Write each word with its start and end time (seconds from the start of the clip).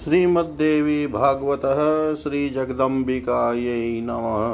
श्रीमद्देवी 0.00 1.06
भागवतः 1.06 1.80
श्रीजगदम्बिकायै 2.14 4.00
नमः। 4.04 4.44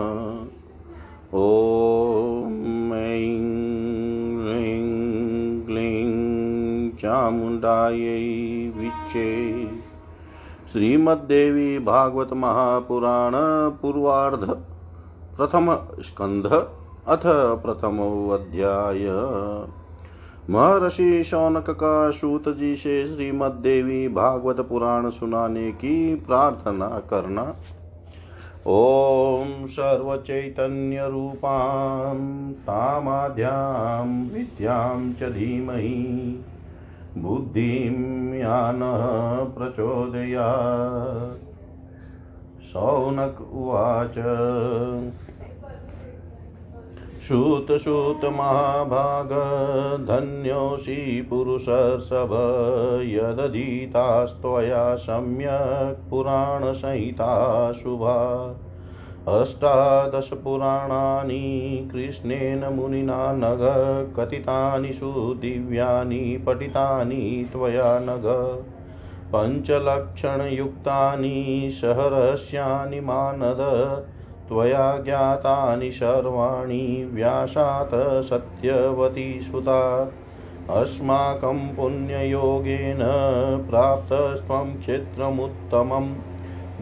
ॐ 1.35 2.95
ऐं 2.95 3.37
ह्रीं 4.41 4.87
क्लीं 5.65 6.11
चामुण्डायै 6.91 8.25
विच्चे। 8.77 9.31
श्रीमद्देवी 10.73 11.79
भागवत 11.79 12.33
महापुराण 12.33 13.33
पूर्वार्ध, 13.71 14.45
प्रथम 15.37 15.79
स्कंध 16.01 16.47
अथ 17.07 17.23
प्रथमो 17.63 18.29
अध्याय 18.29 19.07
महर्षि 20.51 21.25
शौनक 21.25 21.71
का 21.71 22.11
सूत 22.11 22.49
जी 22.49 22.77
से 22.77 23.07
श्रीमद 23.07 23.53
देवी 23.53 24.09
भागवत 24.09 24.61
पुराण 24.61 25.11
सुनाने 25.11 25.73
की 25.73 26.15
प्रार्थना 26.15 26.89
करना। 26.89 27.55
ॐ 28.67 29.67
सर्वचैतन्यरूपां 29.67 30.53
तामाद्यां 32.53 34.29
विद्यां 34.35 35.13
च 35.13 35.33
धीमहि। 35.33 36.45
बुद्धिं 37.19 38.35
यानः 38.35 39.07
प्रचोदयात्। 39.59 41.43
शौनक 42.63 43.41
उवाच 43.53 44.15
श्रुतश्रुतमहाभाग 47.27 49.31
धन्योऽसि 50.07 51.27
पुरुषर्षभ 51.31 52.31
यदधीतास्त्वया 53.07 54.95
सम्यक् 54.95 56.11
पुराणसंहिता 56.11 57.73
शुभा। 57.73 58.17
अष्टादशपुराणानि 59.29 61.89
कृष्णेन 61.93 62.73
मुनिना 62.73 63.33
नग, 63.33 63.59
कथितानि 64.17 64.93
सुदिव्यानि 64.93 66.45
पठितानि 66.47 67.49
त्वया 67.53 67.99
नग। 67.99 68.27
पञ्चलक्षणयुक्तानि 69.35 71.69
सहरस्यानि 71.73 73.01
मानद 73.01 73.59
त्वया 74.49 74.99
ज्ञातानि 74.99 75.91
सर्वाणि 75.91 77.11
व्यासात् 77.13 78.25
सत्यवती 78.25 79.41
सुता। 79.41 80.13
अस्माकं 80.71 81.75
पुण्ययोगेन 81.75 82.99
प्राप्तस्त्वं 83.71 84.79
क्षेत्रमुत्तमं 84.79 86.15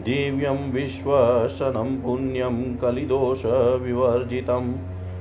दिव्यं 0.03 0.71
विश्वसनं 0.71 2.01
पुण्यं 2.01 2.77
कलिदोषविवर्जितं 2.77 4.75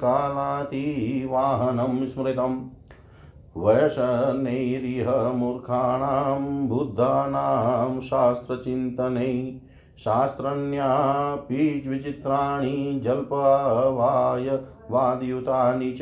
कालातिवाहनं 0.00 2.06
स्मृतम्। 2.06 2.60
वयसनैरिह 3.56 5.32
मूर्खाणां, 5.32 6.68
बुद्धानां 6.68 8.00
शास्त्रचिन्तनै 8.00 9.60
शास्त्रण्यापि 9.98 11.84
विचित्राणि 11.88 13.00
जल्पवाय 13.04 14.60
वादयुतानि 14.90 15.92
च। 15.92 15.98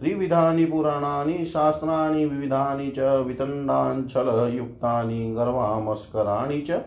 त्रिविधानि 0.00 0.64
पुराणानि, 0.64 1.44
शास्त्राणि, 1.44 2.24
विविधानि 2.24 2.90
च, 2.90 2.98
वितण्डाञ्चलयुक्तानि, 2.98 5.34
गर्वामस्कराणि 5.34 6.60
च, 6.60 6.80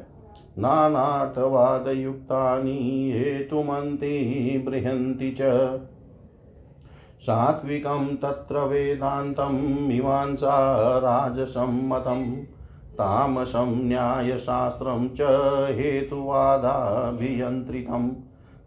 नानार्थवादयुक्तानि, 0.57 3.13
हेतुमन्ति 3.15 4.63
बृहन्ति 4.65 5.31
च। 5.31 5.79
सात्विकं 7.19 8.15
तत्र 8.15 8.65
वेदान्तं, 8.65 9.87
मीमांसा 9.87 10.97
राजसम्मतं 10.97 12.43
तामसं, 12.91 13.87
न्यायशास्त्रं 13.87 15.09
च 15.09 15.17
हेतुवादाभियन्त्रितम् 15.77 18.11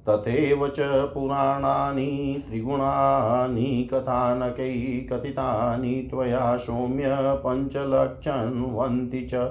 तथैव 0.08 0.68
च 0.68 1.10
पुराणानि 1.14 2.44
त्रिगुणानि 2.48 3.88
कथानकै 3.92 5.06
कथितानि 5.12 6.08
त्वया 6.10 6.56
सौम्य 6.56 7.40
पञ्चलक्षण्वन्ति 7.46 9.28
च। 9.32 9.50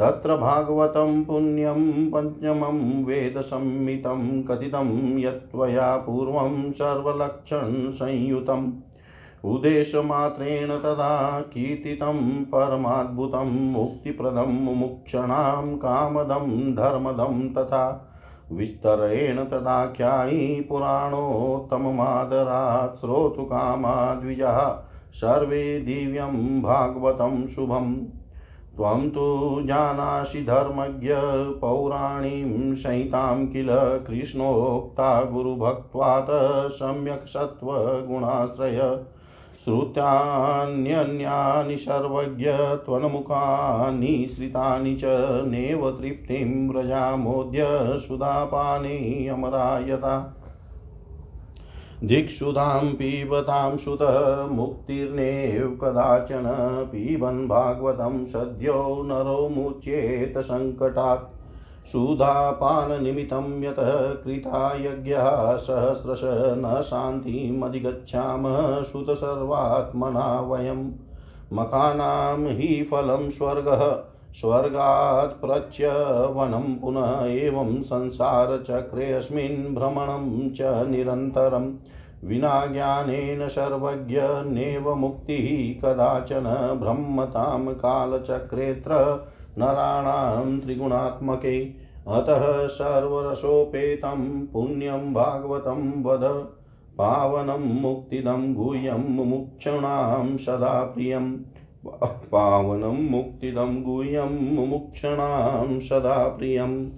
तत्र 0.00 0.36
भागवतं 0.36 1.24
पुण्यं 1.24 2.10
पञ्चमं 2.10 3.04
वेदसंहितं 3.04 4.42
कथितं 4.42 5.18
यत्त्वया 5.18 5.96
पूर्वं 5.96 6.72
सर्वलक्षणसंयुतम्। 6.72 8.72
उद्देशमात्रेण 9.44 10.68
तदा 10.68 11.40
कीर्तितं 11.40 12.44
परमाद्भुतं 12.44 13.72
मुक्तिप्रदं 13.72 14.64
मुमुक्षणां 14.64 15.76
कामदं 15.76 16.74
धर्मदं 16.74 17.48
तथा 17.48 18.12
विस्तरेण 18.52 19.44
तदाख्यायी 19.44 20.60
पुराणोत्तममादरात् 20.60 23.00
श्रोतुकामा 23.00 24.14
द्विजः 24.14 24.76
सर्वे 25.14 25.80
दिव्यं 25.80 26.62
भागवतं 26.62 27.46
शुभम्। 27.46 27.96
त्वं 28.76 29.10
तु 29.10 29.60
जानासि 29.64 30.42
धर्मज्ञ 30.42 31.14
पौराणीं 31.60 32.74
संहितां 32.74 33.46
किल 33.46 34.02
कृष्णोक्ता 34.06 35.24
गुरुभक्त्वात् 35.24 36.72
सम्यक् 36.72 37.28
सत्त्वगुणाश्रय। 37.28 39.04
श्रुत्यान्यन्यानि 39.66 41.76
सर्वज्ञ 41.76 42.52
त्वन्मुखानि 42.56 44.32
श्रितानि 44.36 44.94
च 44.94 45.02
नेव 45.44 45.90
तृप्तिं 45.90 46.68
व्रजामोद्य 46.68 47.64
सुधापाने 47.98 49.28
अमरायता। 49.28 50.42
दिक्षुधां 52.04 52.94
पिबतां 52.94 53.76
सुत 53.76 53.98
कदाचन, 55.80 56.44
पिबन् 56.92 57.48
भागवतं 57.48 58.24
सद्यो 58.24 59.02
नरो 59.06 59.48
मुच्येत 59.48 60.38
सङ्कटात् 60.38 61.35
सुधापाननिमित्तं 61.86 63.64
यतः 63.64 64.14
कृता 64.14 64.76
यज्ञः 64.76 65.56
सहस्रश 65.56 66.20
न 66.24 66.82
शान्तिमधिगच्छामः 66.84 68.82
सुत 68.82 69.10
सर्वात्मना 69.10 70.40
वयं। 70.40 70.92
मखानां 71.52 72.46
हि 72.46 72.88
फलं 72.90 73.30
स्वर्गः, 73.30 74.02
स्वर्गात् 74.34 75.40
प्रच्यवनं 75.40 76.74
पुनः 76.74 77.24
एवं 77.24 77.82
संसारचक्रेऽस्मिन् 77.82 79.74
भ्रमणं 79.74 80.50
च 80.50 80.60
निरन्तरम् 80.62 81.74
विना 82.24 82.66
ज्ञानेन 82.66 83.48
सर्वज्ञ 83.48 84.20
नेव 84.52 84.94
मुक्तिः, 84.94 85.80
कदाचन 85.80 86.44
ब्रह्मतां 86.80 87.74
कालचक्रेऽत्र 87.74 89.24
नराणां 89.58 90.60
त्रिगुणात्मके। 90.60 91.64
अतः 92.08 92.66
सर्वरसोपेतं 92.66 94.46
पुण्यं 94.46 95.14
भागवतं 95.14 96.02
वद। 96.02 96.52
पावनं 96.98 97.80
मुक्तिदं 97.80 98.54
गुह्यं 98.54 99.14
मुमुक्षणां 99.14 100.36
सदा 100.36 100.84
प्रियम् 100.84 101.36
पावनं 102.32 103.10
मुक्तिदं 103.10 103.82
गुह्यं 103.82 104.54
मुमुक्षणां 104.54 105.80
सदा 105.80 106.28
प्रियम् 106.28 106.90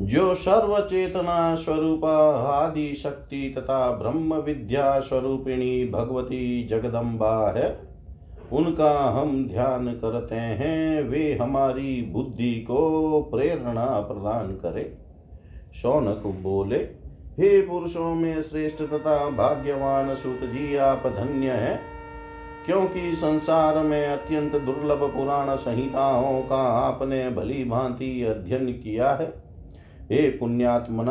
जो 0.00 0.34
सर्वचेतना 0.34 1.54
स्वरूप 1.54 2.04
आदि 2.04 2.94
शक्ति 2.94 3.54
तथा 3.58 3.90
ब्रह्म 3.90 4.34
विद्या 4.34 5.00
स्वरूपिणी 5.00 5.88
भगवती 5.88 6.66
जगदम्बा 6.66 7.50
है 7.50 7.91
उनका 8.52 8.92
हम 9.10 9.46
ध्यान 9.48 9.88
करते 9.88 10.34
हैं, 10.34 11.02
वे 11.02 11.32
हमारी 11.32 12.02
बुद्धि 12.02 12.54
को 12.54 13.20
प्रेरणा 13.22 13.84
प्रदान 13.84 14.46
करे। 14.46 14.98
शौनक 15.74 16.22
बोले, 16.42 16.76
हे 17.32 17.60
पुरुषों 17.60 18.14
में 18.14 18.42
श्रेष्ठ 18.42 18.82
तथा 18.82 19.30
भाग्यवान 19.30 20.14
सुख 20.14 20.40
जी, 20.40 20.76
आप 20.76 21.02
धन्य 21.06 21.50
है, 21.50 21.80
क्योंकि 22.66 23.14
संसार 23.14 23.78
में 23.78 24.06
अत्यंत 24.06 24.56
दुर्लभ 24.56 25.02
पुराण 25.14 25.56
संहिताओं 25.56 26.42
का 26.42 26.62
आपने 26.78 27.30
भली 27.30 27.64
भांति 27.64 28.22
अध्ययन 28.22 28.66
किया 28.66 29.12
है। 29.12 29.26
हे 30.10 30.28
पुण्यात्मन, 30.30 31.08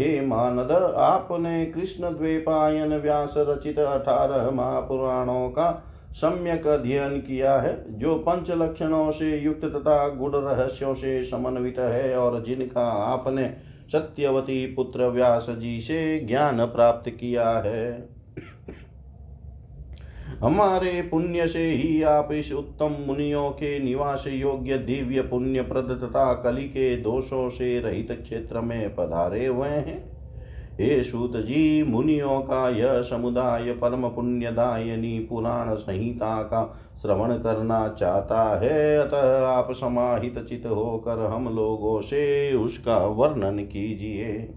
हे 0.00 0.20
मानद, 0.20 0.70
आपने 0.96 1.64
कृष्ण 1.66 2.10
द्वेपायन 2.10 2.96
व्यास 2.96 3.34
रचित 3.38 3.78
अठारह 3.78 4.50
महापुराणों 4.50 5.48
का 5.48 5.90
सम्यक 6.14 6.66
अध्ययन 6.66 7.18
किया 7.18 7.60
है, 7.60 7.98
जो 7.98 8.14
पंच 8.14 8.50
लक्षणों 8.50 9.10
से 9.10 9.38
युक्त 9.38 9.64
तथा 9.64 10.08
गुण 10.08 10.32
रहस्यों 10.34 10.94
से 10.94 11.24
समन्वित 11.24 11.78
है, 11.78 12.16
और 12.18 12.42
जिनका 12.42 12.86
आपने 12.88 13.56
सत्यवती 13.92 14.66
पुत्र 14.66 15.08
व्यास 15.08 15.46
जी 15.50 15.80
से 15.80 16.18
ज्ञान 16.20 16.64
प्राप्त 16.66 17.10
किया 17.10 17.50
है। 17.50 18.08
हमारे 20.40 21.02
पुण्य 21.02 21.46
से 21.48 21.64
ही 21.66 22.02
आप 22.02 22.28
इस 22.32 22.52
उत्तम 22.52 22.96
मुनियों 23.00 23.50
के 23.50 23.78
निवास 23.78 24.24
योग्य 24.26 24.78
दिव्य 24.78 25.22
पुण्य 25.22 25.62
प्रद 25.62 26.00
तथा 26.04 26.32
कली 26.34 26.64
के 26.64 26.96
दोषों 26.96 27.48
से 27.50 27.80
रहित 27.80 28.12
क्षेत्र 28.22 28.60
में 28.60 28.94
पधारे 28.94 29.46
हुए 29.46 29.68
हैं। 29.68 30.13
हे 30.80 31.02
सूत 31.02 31.36
जी 31.36 31.82
मुनियों 31.82 32.40
का 32.40 32.68
यह 32.68 33.02
समुदाय 33.02 33.72
परम 33.72 34.08
पुण्यदायनी 34.08 35.18
पुराण 35.18 35.74
संहिता 35.74 36.42
का 36.42 36.78
श्रवण 37.02 37.34
करना 37.34 37.88
चाहता 37.88 38.60
है। 38.60 38.98
अतः 38.98 39.46
आप 39.46 39.68
समाहित 39.70 40.38
चित 40.38 40.66
होकर 40.66 41.18
हम 41.18 41.56
लोगों 41.56 42.00
से 42.00 42.52
उसका 42.54 42.98
वर्णन 42.98 43.58
कीजिए। 43.58 44.54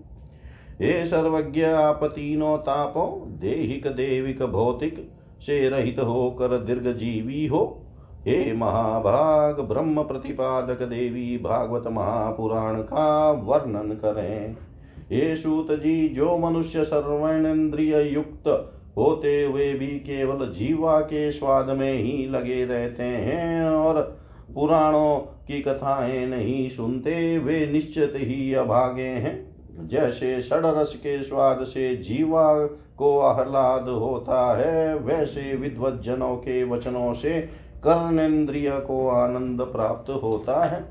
हे 0.82 1.06
सर्वज्ञ, 1.06 1.64
आप 1.64 2.00
तीनों 2.04 2.58
तापो, 2.58 3.26
देहिक, 3.28 3.88
देविक, 3.88 4.44
भौतिक 4.44 5.12
से 5.40 5.70
रहित 5.70 6.00
होकर 6.00 6.48
दीर्घ 6.48 6.88
जीवी 6.88 7.48
हो। 7.48 7.82
हे 8.26 8.54
महाभाग, 8.54 9.60
ब्रह्म 9.60 10.04
प्रतिपादक 10.04 10.82
देवी 10.82 11.38
भागवत 11.38 11.84
महापुराण 11.88 12.76
का 12.76 13.32
वर्णन 13.32 13.92
करें। 13.92 14.67
हे 15.12 15.36
सूत 15.36 15.72
जी 15.72 16.10
जो 16.10 16.38
मनुष्य 16.38 16.84
सर्वेन्द्रिय 16.84 18.02
युक्त 18.02 18.74
होते 18.98 19.44
हुए 19.44 19.74
भी 19.74 19.88
केवल 19.88 20.52
जीवा 20.52 21.00
के 21.00 21.32
स्वाद 21.32 21.70
में 21.70 21.94
ही 21.94 22.30
लगे 22.30 22.66
रहते 22.66 23.04
हैं 23.04 23.66
और 23.66 24.18
पुराणों 24.56 25.18
की 25.20 25.62
कथाएँ 25.62 26.28
नहीं 26.28 26.70
सुनते, 26.70 27.38
वे 27.38 27.66
निश्चित 27.66 28.14
ही 28.16 28.54
अभागे 28.54 29.02
हैं। 29.02 29.48
जैसे 29.88 30.42
षडरस 30.42 30.94
के 30.96 31.24
स्वाद 31.24 31.64
से 31.64 31.96
जीवा 31.96 32.66
को 32.98 33.20
आह्लाद 33.20 33.90
होता 33.90 34.58
है, 34.58 34.96
वैसे 34.96 35.56
विद्वत 35.56 36.02
जनों 36.02 36.36
के 36.36 36.64
वचनों 36.64 37.14
से 37.14 37.42
कर्णेन्द्रिय 37.84 38.72
को 38.72 39.10
आनंद 39.10 39.62
प्राप्त 39.62 40.10
होता 40.10 40.66
है। 40.66 40.86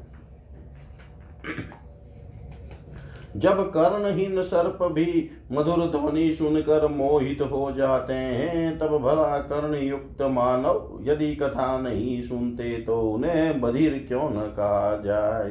जब 3.36 3.60
कर्णहीन 3.70 4.40
सर्प 4.42 4.82
भी 4.84 5.30
मधुर 5.52 5.84
ध्वनि 5.90 6.32
सुनकर 6.32 6.86
मोहित 6.88 7.42
हो 7.42 7.70
जाते 7.72 8.14
हैं, 8.14 8.78
तब 8.78 8.98
भला 8.98 9.38
कर्ण 9.38 9.74
युक्त 9.76 10.22
मानव 10.22 10.98
यदि 11.02 11.34
कथा 11.36 11.78
नहीं 11.78 12.20
सुनते 12.22 12.76
तो 12.78 13.00
उन्हें 13.02 13.60
बधिर 13.60 14.04
क्यों 14.08 14.28
न 14.30 14.46
कहा 14.56 14.96
जाए? 14.96 15.50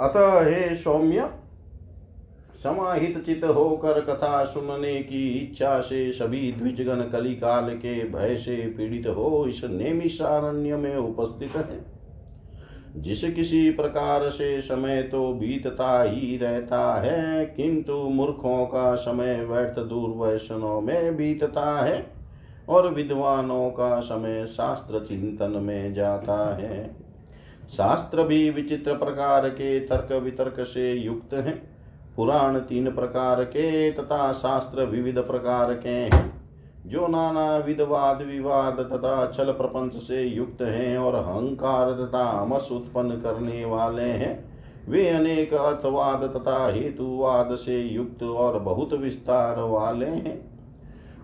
अतः 0.00 0.40
हे 0.44 0.74
सौम्य, 0.74 1.28
समाहित 2.62 3.22
चित 3.26 3.44
होकर 3.46 4.00
कथा 4.00 4.44
सुनने 4.44 4.94
की 5.02 5.28
इच्छा 5.30 5.80
से 5.80 6.10
सभी 6.12 6.52
द्विजगण 6.52 7.02
कलिकाल 7.02 7.68
के 7.74 7.94
भय 8.08 8.36
से 8.36 8.56
पीड़ित 8.76 9.06
हो 9.06 9.44
इस 9.48 9.64
नेमिषारण्य 9.64 10.76
में 10.76 10.96
उपस्थित 10.96 11.56
है। 11.56 11.95
जिस 12.96 13.24
किसी 13.24 13.70
प्रकार 13.70 14.28
से 14.30 14.60
समय 14.60 15.02
तो 15.02 15.32
बीतता 15.34 16.02
ही 16.02 16.36
रहता 16.36 16.94
है, 16.94 17.46
किंतु 17.46 17.92
मूर्खों 17.92 18.66
का 18.66 18.94
समय 18.94 19.44
व्यर्थ 19.44 19.78
दूरवैषणों 19.78 20.80
में 20.80 21.16
बीतता 21.16 21.80
है 21.84 22.06
और 22.68 22.92
विद्वानों 22.94 23.70
का 23.70 24.00
समय 24.00 24.46
शास्त्र 24.46 25.04
चिंतन 25.04 25.50
में 25.50 25.94
जाता 25.94 26.56
है। 26.56 26.96
शास्त्र 27.76 28.22
भी 28.22 28.50
विचित्र 28.50 28.94
प्रकार 28.94 29.48
के 29.48 29.80
तर्क 29.80 30.12
वितर्क 30.12 30.60
से 30.60 30.92
युक्त 30.92 31.34
हैं। 31.34 31.76
पुराण 32.16 32.58
तीन 32.58 32.90
प्रकार 32.90 33.44
के 33.44 33.92
तथा 33.92 34.32
शास्त्र 34.32 34.84
विविध 34.84 35.18
प्रकार 35.18 35.74
के 35.74 35.88
हैं। 35.88 36.35
जो 36.86 37.06
नाना 37.06 37.56
विधवाद 37.56 38.22
विवाद 38.22 38.80
तथा 38.80 39.26
छल 39.26 39.52
प्रपंच 39.52 39.94
से 39.94 40.22
युक्त 40.22 40.62
हैं 40.62 40.98
और 40.98 41.14
अहंकार 41.14 41.92
तथा 41.92 42.24
अमस 42.42 42.68
उत्पन्न 42.72 43.10
करने 43.10 43.64
वाले 43.64 44.02
हैं, 44.02 44.56
वे 44.88 45.08
अनेक 45.08 45.54
अर्थवाद 45.54 46.24
तथा 46.36 46.72
हेतुवाद 46.72 47.54
से 47.54 47.80
युक्त 47.80 48.22
और 48.22 48.58
बहुत 48.58 48.92
विस्तार 48.92 49.60
वाले 49.60 50.06
हैं। 50.06 50.56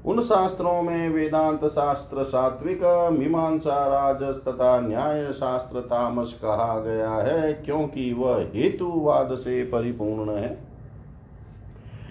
उन 0.04 0.20
शास्त्रों 0.20 0.82
में 0.82 1.08
वेदांत 1.08 1.64
शास्त्र, 1.64 2.22
सात्विक, 2.22 2.82
मीमांसा, 3.18 3.86
राजस 3.86 4.44
तथा 4.48 4.80
न्याय 4.80 5.32
शास्त्र, 5.32 5.80
तामस 5.80 6.32
कहा 6.42 6.80
गया 6.80 7.10
है, 7.10 7.52
क्योंकि 7.52 8.12
वह 8.12 8.46
हेतुवाद 8.54 9.34
से 9.34 9.62
परिपूर्ण 9.64 10.30
है। 10.30 10.71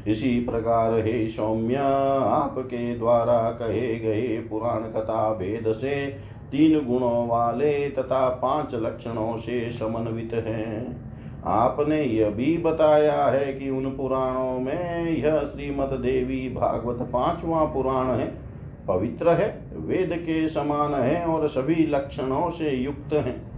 इसी 0.07 0.39
प्रकार 0.39 0.93
हे 0.93 1.27
सौम्य, 1.27 1.75
आपके 1.75 2.95
द्वारा 2.97 3.51
कहे 3.51 3.99
गए 3.99 4.37
पुराण 4.49 4.81
कथा 4.81 5.33
भेद 5.33 5.71
से 5.71 6.05
तीन 6.51 6.85
गुणों 6.85 7.27
वाले 7.27 7.89
तथा 7.89 8.29
पाँच 8.29 8.75
लक्षणों 8.75 9.37
से 9.37 9.71
समन्वित 9.71 10.33
हैं। 10.33 11.11
आपने 11.45 12.03
यह 12.03 12.29
भी 12.29 12.57
बताया 12.57 13.25
है 13.25 13.53
कि 13.53 13.69
उन 13.69 13.85
पुराणों 13.85 14.59
में 14.59 15.09
यह 15.09 15.39
श्रीमद 15.39 15.93
देवी 15.99 16.49
भागवत 16.49 17.07
पांचवा 17.07 17.65
पुराण 17.65 18.05
है, 18.05 18.33
पवित्र 18.87 19.29
है, 19.29 19.47
वेद 19.75 20.09
के 20.13 20.47
समान 20.47 20.93
है 20.93 21.25
और 21.25 21.47
सभी 21.47 21.85
लक्षणों 21.87 22.49
से 22.49 22.71
युक्त 22.71 23.13
है। 23.13 23.50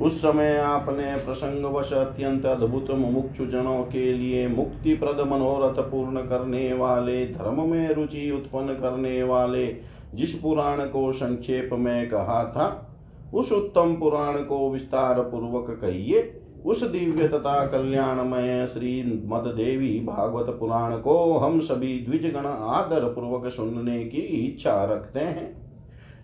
उस 0.00 0.18
समय 0.18 0.56
आपने 0.56 1.16
प्रसंगवश 1.16 1.92
अत्यंत 1.92 2.46
अद्भुत 2.46 2.90
मुमुक्षु 2.90 3.46
जनों 3.46 3.82
के 3.84 4.12
लिए 4.12 4.48
मुक्ति 4.48 4.94
प्रद 4.94 5.20
मनोरथ 5.20 5.90
पूर्ण 5.90 6.20
करने 6.20 6.72
वाले, 6.72 7.26
धर्म 7.26 7.70
में 7.70 7.94
रुचि 7.94 8.30
उत्पन्न 8.30 8.74
करने 8.74 9.22
वाले, 9.22 9.76
जिस 10.14 10.34
पुराण 10.34 10.80
को 10.80 11.12
संक्षेप 11.12 11.70
में 11.72 12.08
कहा 12.08 12.44
था, 12.44 12.96
उस 13.34 13.52
उत्तम 13.52 13.96
पुराण 13.96 14.38
को 14.38 14.70
विस्तार 14.70 15.20
पूर्वक 15.20 15.80
कहिए। 15.80 16.40
उस 16.66 16.82
दिव्य 16.82 17.28
तथा 17.28 17.66
कल्याणमय 17.66 18.66
श्री 18.66 19.22
मद 19.26 19.54
देवी 19.56 20.00
भागवत 20.00 20.56
पुराण 20.60 20.96
को 20.96 21.38
हम 21.38 21.60
सभी 21.60 21.98
द्विजगण 21.98 22.46
आदर 22.46 23.04
पूर्वक 23.04 23.52
सुनने 23.52 24.04
की 24.04 24.18
इच्छा 24.18 24.84
रखते 24.84 25.20
हैं। 25.20 25.67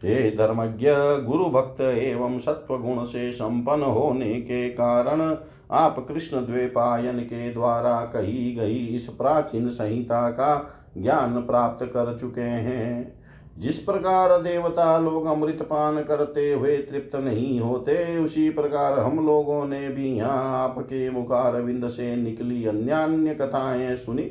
हे 0.05 0.31
धर्मज्ञ 0.31 0.89
गुरु 1.25 1.45
भक्त 1.45 1.81
एवं 1.81 2.39
सत्व 2.39 2.79
गुण 2.79 3.05
से 3.05 3.33
संपन्न 3.33 3.83
होने 3.83 4.35
के 4.35 4.69
कारण 4.69 5.37
आप 5.71 6.07
कृष्ण 6.09 6.37
द्वेपायन 6.37 7.19
के 7.19 7.53
द्वारा 7.53 8.01
कही 8.01 8.55
गई 8.55 8.87
इस 8.87 9.07
प्राचीन 9.07 9.69
संहिता 9.69 10.31
का 10.31 10.81
ज्ञान 10.99 11.41
प्राप्त 11.41 11.87
कर 11.87 12.19
चुके 12.21 12.41
हैं। 12.41 13.25
जिस 13.59 13.79
प्रकार 13.79 14.43
देवता 14.43 14.99
लोग 14.99 15.27
अमृत 15.27 15.63
पान 15.63 16.03
करते 16.03 16.53
हुए 16.53 16.77
तृप्त 16.77 17.17
नहीं 17.17 17.61
होते, 17.61 18.19
उसी 18.19 18.51
प्रकार 18.51 18.99
हम 18.99 19.27
लोगों 19.27 19.67
ने 19.67 19.89
भी 19.89 20.17
यहाँ 20.17 20.65
आपके 20.65 21.11
मुखार 21.11 21.53
मुखारविंद 21.53 21.89
से 21.89 22.17
निकली 22.17 22.67
अन्यान्य 22.67 23.35
कथाएँ 23.35 23.97
सुनी। 23.97 24.23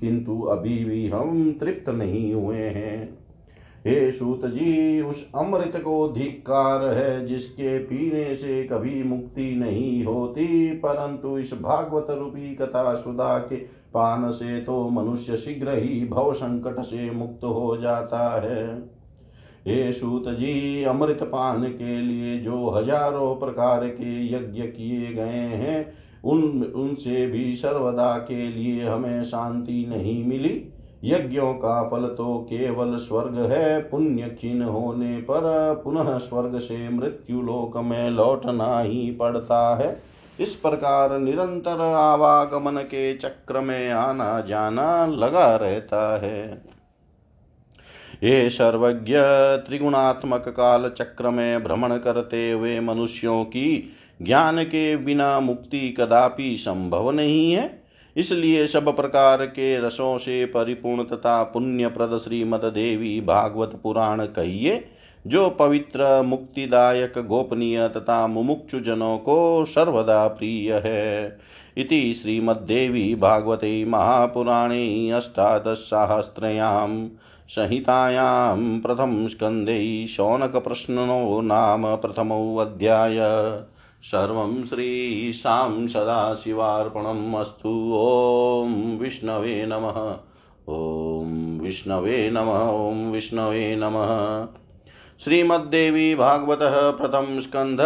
किंतु 0.00 0.42
अभी 0.42 0.84
भी 0.84 1.08
हम 1.08 1.58
तृप्त 1.60 1.88
नहीं 1.88 2.34
हुए 2.34 2.58
हैं। 2.58 3.23
हे 3.84 4.10
सूत 4.12 4.44
जी, 4.46 5.00
उस 5.00 5.30
अमृत 5.34 5.72
को 5.76 6.08
धिक्कार 6.08 6.84
है 6.88 7.26
जिसके 7.26 7.78
पीने 7.78 8.34
से 8.34 8.62
कभी 8.64 9.02
मुक्ति 9.02 9.54
नहीं 9.54 10.04
होती, 10.04 10.70
परंतु 10.76 11.38
इस 11.38 11.52
भागवत 11.62 12.06
रूपी 12.10 12.54
कथा 12.54 12.94
सुधा 12.94 13.38
के 13.38 13.56
पान 13.94 14.30
से 14.30 14.60
तो 14.60 14.88
मनुष्य 14.88 15.36
शीघ्र 15.36 15.78
ही 15.78 16.04
भव 16.06 16.32
संकट 16.32 16.80
से 16.80 17.10
मुक्त 17.10 17.44
हो 17.44 17.76
जाता 17.76 18.28
है। 18.42 18.64
हे 19.68 19.92
सूत 19.92 20.28
जी, 20.28 20.82
अमृत 20.84 21.22
पान 21.22 21.62
के 21.62 22.00
लिए 22.00 22.38
जो 22.38 22.70
हज़ारों 22.70 23.34
प्रकार 23.36 23.86
के 23.88 24.26
यज्ञ 24.26 24.62
किए 24.62 25.12
गए 25.12 25.46
हैं, 25.54 25.86
उन, 26.24 26.72
उनसे 26.74 27.26
भी 27.26 27.54
सर्वदा 27.56 28.16
के 28.18 28.46
लिए 28.48 28.84
हमें 28.84 29.22
शांति 29.24 29.86
नहीं 29.88 30.24
मिली। 30.24 30.62
यज्ञों 31.04 31.54
का 31.54 31.82
फल 31.88 32.06
तो 32.06 32.38
केवल 32.38 32.96
स्वर्ग 32.96 33.38
है 33.52 33.80
पुण्य 33.80 34.22
क्षीण 34.22 34.62
होने 34.62 35.16
पर 35.16 35.80
पुनः 35.84 36.18
स्वर्ग 36.18 36.58
से 36.58 36.88
मृत्यु 36.88 37.42
लोक 37.42 37.76
में 37.76 38.10
लौटना 38.10 38.80
ही 38.80 39.10
पड़ता 39.10 39.76
है। 39.76 40.02
इस 40.40 40.54
प्रकार 40.54 41.18
निरंतर 41.18 41.80
आवागमन 41.80 42.80
के 42.80 43.14
चक्र 43.14 43.60
में 43.60 43.90
आना 43.90 44.40
जाना 44.40 45.06
लगा 45.06 45.56
रहता 45.56 46.20
है। 46.20 46.62
ये 48.22 48.50
सर्वज्ञ 48.50 49.16
त्रिगुणात्मक 49.66 50.48
काल 50.48 50.88
चक्र 50.88 51.30
में 51.30 51.64
भ्रमण 51.64 51.96
करते 51.96 52.50
हुए 52.50 52.80
मनुष्यों 52.80 53.44
की 53.44 53.92
ज्ञान 54.22 54.62
के 54.64 54.96
बिना 54.96 55.40
मुक्ति 55.40 55.94
कदापि 56.00 56.56
संभव 56.56 57.10
नहीं 57.10 57.52
है। 57.52 57.83
इसलिए 58.16 58.66
सब 58.66 58.96
प्रकार 58.96 59.46
के 59.46 59.80
रसों 59.80 60.18
से 60.18 60.46
परिपूर्ण 60.46 61.04
तथा 61.04 61.42
पुण्यप्रद 61.42 62.18
श्रीमद 62.18 62.60
देवी 62.60 63.20
भागवत 63.20 63.80
पुराण 63.82 64.26
कहिए, 64.26 64.84
जो 65.26 65.50
पवित्र, 65.50 66.22
मुक्तिदायक, 66.22 67.12
गोपनीय 67.18 67.88
तथा 67.88 68.26
मुमुक्षु 68.26 68.80
जनों 68.80 69.18
को 69.18 69.64
सर्वदा 69.64 70.28
प्रिय 70.28 70.74
है। 70.74 71.38
इति 71.76 72.14
श्रीमद्देवी 72.14 73.14
भागवते 73.14 73.84
महापुराणे 73.84 75.10
अष्टादशसाहस्रयां 75.10 77.08
संहितायां 77.48 78.80
प्रथमस्कन्धे 78.80 80.06
शौनकप्रश्नो 80.06 81.40
नाम 81.40 81.96
प्रथमोऽध्याय 81.96 83.16
सर्वं 84.04 84.64
श्रीशां 84.64 85.86
सदाशिवार्पणम् 85.86 87.34
ॐ 87.34 88.98
विष्णवे 88.98 89.66
नमः। 89.66 90.16
ॐ 90.68 91.60
विष्णवे 91.60 92.30
नमः। 92.30 92.66
ॐ 92.70 93.12
विष्णवे 93.12 93.76
नमः। 93.76 94.46
श्रीमद्देवी 95.24 96.14
भागवत 96.14 96.58
प्रथम 97.00 97.38
स्कंध 97.38 97.78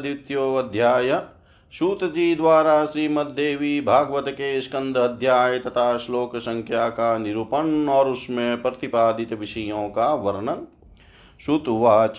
द्वितीयोध्याय 0.00 1.22
सूत 1.72 2.04
जी 2.04 2.34
द्वारा 2.34 2.86
श्रीमद्देवी 2.86 3.80
भागवत 3.80 4.24
के 4.28 4.60
स्कंद 4.60 4.96
अध्याय 4.96 5.58
तथा 5.58 5.98
श्लोक 5.98 6.36
संख्या 6.36 6.88
का 6.88 7.18
निरूपण 7.18 7.88
और 7.88 8.08
उसमें 8.08 8.62
प्रतिपादित 8.62 9.32
विषयों 9.32 9.88
का 9.88 10.14
वर्णन। 10.14 10.66
श्रुतुवाच। 11.40 12.18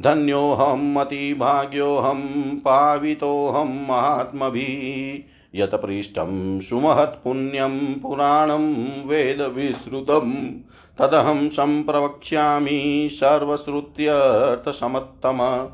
धन्योऽहम् 0.00 0.96
अतिभाग्योऽहं 0.96 2.56
पावितोऽहं 2.56 3.88
महात्मभिः 3.88 5.28
यत्पृष्ठं 5.54 6.60
सुमहत्पुण्यं 6.60 7.94
पुराणं 7.94 9.08
वेदविश्रुतम् 9.08 10.60
तदहं 10.98 11.48
सम्प्रवक्ष्यामि 11.48 13.08
सर्वश्रुत्यर्थसमत्तम। 13.12 15.68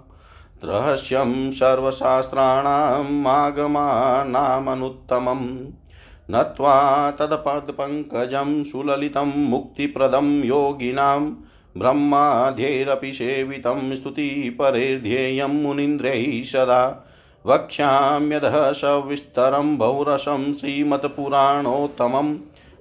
रहस्यं 0.64 1.50
सर्वशास्त्राणाम् 1.50 3.26
आगमानामनुत्तमम् 3.26 5.66
नत्वा 6.30 7.10
तत्पदपङ्कजं 7.10 8.64
सुललितं 8.64 9.48
मुक्तिप्रदं 9.48 10.44
योगिनां 10.44 11.34
ब्रह्माध्यैरपि 11.76 13.12
सेवितं 13.12 13.96
स्तुतिपरेध्येयं 13.96 15.62
मुनीन्द्रैः 15.62 16.42
सदा। 16.42 17.10
वक्ष्याम्यधः 17.46 18.72
सविस्तरं 18.72 19.78
बहुरसं 19.78 20.52
श्रीमत्पुराणोत्तमम् 20.52 22.36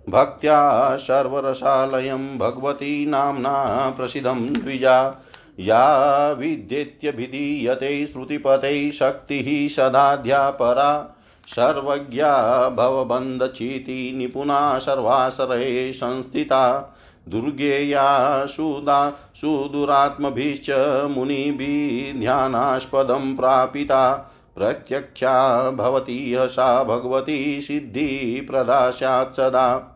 भक्त्या 0.09 0.95
सर्वरसालयं 0.95 2.37
भगवती 2.37 3.05
नाम्ना 3.05 3.89
प्रसिद्धं 3.97 4.53
द्विजा। 4.53 5.25
या 5.59 6.29
विद्येत्यभिधीयते 6.31 8.07
श्रुतिपते 8.07 8.91
शक्तिः 8.91 9.75
सदाध्यापरा 9.75 11.17
सर्वज्ञा 11.47 12.69
भवबन्धचीति 12.69 14.13
निपुणा 14.17 14.79
सर्वाश्रये 14.79 15.93
संस्थिता। 15.93 16.95
दुर्गेया 17.29 18.45
सुदा 18.45 19.09
सुदुरात्मभिश्च 19.35 20.69
मुनिभिः 21.17 22.19
ध्यानास्पदं 22.19 23.35
प्रापिता। 23.35 24.29
प्रत्यक्षा 24.55 25.69
भवती 25.71 26.35
सा 26.37 26.83
भगवती 26.83 27.61
सिद्धिप्रदा 27.61 28.89
स्यात् 28.91 29.33
सदा। 29.33 29.89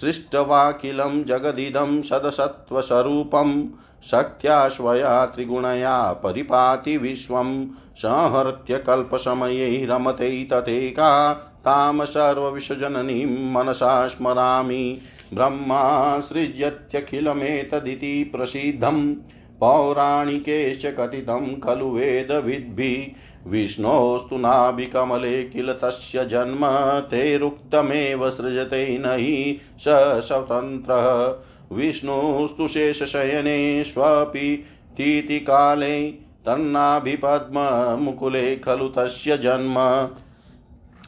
सृष्टवाखिलं 0.00 1.24
जगदिदं 1.24 2.02
सदसत्त्वस्वरूपं, 2.02 3.68
शक्त्या 4.02 4.68
स्वया 4.68 5.26
त्रिगुणया 5.26 6.12
परिपाति 6.12 6.96
विश्वं। 6.96 7.66
संहृत्य 7.96 8.78
कल्पसमये 8.78 9.86
रमते 9.86 10.48
तथेका 10.52 11.32
तां 11.34 12.04
सर्वविश्वजननीं 12.04 13.52
मनसा 13.52 14.08
स्मरामि। 14.08 14.98
ब्रह्मा 15.34 16.20
सृज्यत्यखिलमेतदिति 16.20 18.32
प्रसिद्धं 18.36 19.14
पौराणिकेश्च 19.60 20.86
कथितं 20.86 21.60
खलु 21.60 21.90
वेदविद्भिः। 21.90 23.50
विष्णोस्तु 23.50 24.36
नाभिकमले 24.36 25.44
किल 25.44 25.72
तस्य 25.72 26.24
जन्म। 26.24 26.60
तेरुक्तमेव 27.00 28.30
सृजते 28.30 28.98
न 28.98 29.04
हि 29.06 29.60
स 29.78 29.84
स्वतन्त्रः। 30.26 31.76
विष्णुस्तु 31.76 32.68
शेषशयने 32.68 33.84
स्वपि 33.84 34.64
तीतिकाले 34.96 36.14
तन्नाभिपद्ममुकुले 36.46 38.56
खलु 38.56 38.88
तस्य 38.88 39.38
जन्म। 39.38 39.74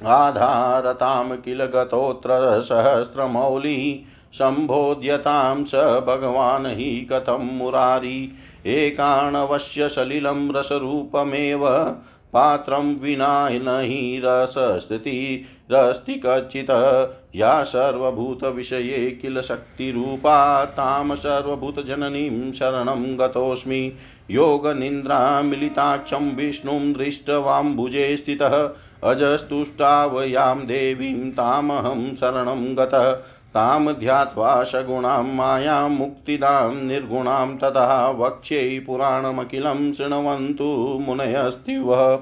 आधारतां 0.07 1.37
किल 1.37 1.65
गतोऽत्र 1.65 2.61
सहस्रमौलिः 2.61 4.13
सम्बोध्यतां 4.33 5.65
स 5.65 6.03
भगवान् 6.07 6.67
हि 6.67 7.09
कथं 7.13 7.57
मुरारी। 7.57 8.33
एकाणवश्य 8.67 9.89
सलिलं 9.89 10.53
रसरूपमेव, 10.53 11.95
पात्रं 12.33 13.01
विना 13.01 13.49
न 13.49 13.69
हि 13.69 14.23
रसस्थितिरस्ति 14.25 16.23
कच्चित्। 16.27 17.15
या 17.37 17.63
सर्वभूतविषये 17.63 19.19
किल 19.23 19.41
शक्तिरूपा, 19.41 20.65
तां 20.65 21.17
सर्वभूतजननीं 21.17 22.53
शरणं 22.53 23.19
गतोऽस्मि। 23.19 23.93
योगनिन्द्रामिलिताक्षं 24.31 26.37
विष्णुं 26.37 26.93
दृष्टवाम्बुजे 26.93 28.17
स्थितः। 28.17 28.71
अजस्तुष्टावयां 29.05 30.59
देवीं 30.59 31.31
तामहं 31.31 32.15
शरणं 32.15 32.77
गतः। 32.77 33.13
तां 33.49 33.93
ध्यात्वा 33.93 34.65
सगुणां 34.65 35.25
मायां 35.25 35.91
मुक्तिदां 35.91 36.75
निर्गुणां 36.75 37.57
तथा 37.57 38.11
वक्ष्यै 38.11 38.79
पुराणमखिलं 38.79 39.93
शृण्वन्तु 39.93 41.03
मुनयस्तिवः। 41.07 42.19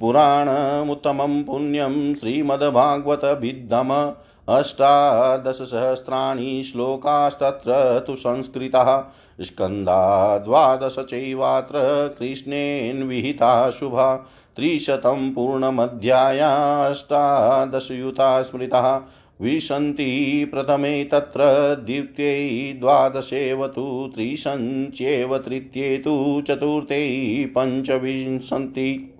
पुराणमुत्तमं 0.00 1.44
पुण्यं 1.44 2.14
श्रीमद्भागवतभिद्धम 2.14 4.12
अष्टादशसहस्राणि 4.48 6.62
श्लोकास्तत्र 6.62 8.04
तु 8.06 8.16
संस्कृताः। 8.16 9.02
स्कन्दा 9.40 11.02
चैवात्र 11.02 11.72
कृष्णेन 12.18 13.02
विहिता 13.02 13.70
शुभा। 13.70 14.30
त्रिशतं 14.56 15.34
पूर्णमध्याया 15.34 16.86
अष्टादशयुता 16.86 18.42
स्मृताः 18.42 19.00
विशन्ति 19.40 20.48
प्रथमे 20.52 21.04
तत्र 21.04 21.42
द्वितीये 21.86 22.72
द्वादशेव 22.80 23.66
तु 23.66 24.10
त्रिशञ्च्येव 24.14 25.38
तृतीये 25.38 25.98
तु 25.98 26.42
चतुर्थे 26.48 27.00
पञ्चविंशन्ति 27.56 29.10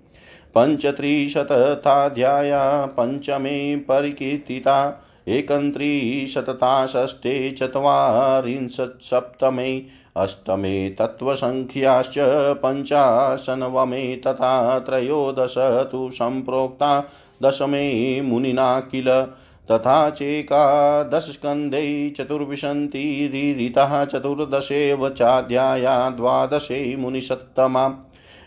पञ्चत्रिशतथाध्याया 0.57 2.85
पञ्चमे 2.99 3.85
परिकीर्तिता 3.89 5.01
एकन्त्रिशतता 5.27 6.85
षष्ठे 6.85 7.51
चत्वारिंशत्सप्तमे 7.51 9.83
अष्टमे 10.17 10.89
तत्त्वसङ्ख्याश्च 10.89 12.13
पञ्चाशन्वमे 12.61 14.15
तथा 14.15 14.79
त्रयोदश 14.79 15.55
तु 15.57 16.09
सम्प्रोक्ता 16.13 17.09
दशमे 17.43 18.21
मुनिना 18.21 18.79
किल 18.79 19.27
तथा 19.71 20.09
चेकादशस्कन्धे 20.09 22.09
चतुर्विंशतिरितः 22.09 24.05
चतुर्दशेव 24.05 25.09
चाध्याया 25.09 26.09
द्वादशे 26.09 26.95
मुनिसत्तमा। 26.95 27.93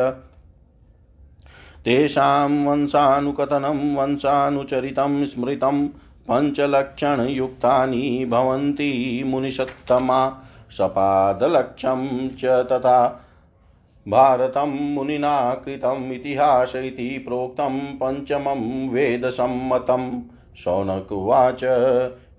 तेषां 1.84 2.64
वंशानुकथनं, 2.64 3.96
वंशानुचरितं, 3.96 5.24
स्मृतं 5.24 5.88
पञ्चलक्षणयुक्तानि 6.30 8.28
भवन्ति 8.30 9.22
मुनिषत्तमा। 9.26 10.42
सपादलक्षं 10.70 12.28
च 12.28 12.44
तथा 12.44 13.24
भारतं 14.08 14.94
मुनिना 14.94 15.54
कृतम् 15.54 16.12
इतिहास 16.12 16.76
इति 16.76 17.18
प्रोक्तं 17.18 17.78
पञ्चमं 17.78 18.88
वेदसम्मतं। 18.88 20.22
शौनकुवाच 20.56 21.60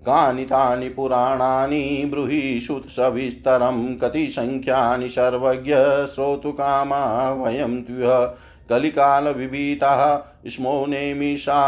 कानि 0.00 0.44
तानि 0.44 0.88
पुराणानि 0.88 2.04
ब्रूहि 2.06 2.60
सविस्तरं 2.64 3.96
कति 3.96 4.26
सङ्ख्यानि 4.26 5.08
सर्वज्ञ 5.08 5.74
श्रोतुकामा 6.06 7.30
वयं 7.30 7.82
त्वः 7.82 8.34
कलिकालविभीताः 8.70 10.02
स्मो 10.50 10.74
नेमिषारण्यवासिनः 10.88 11.58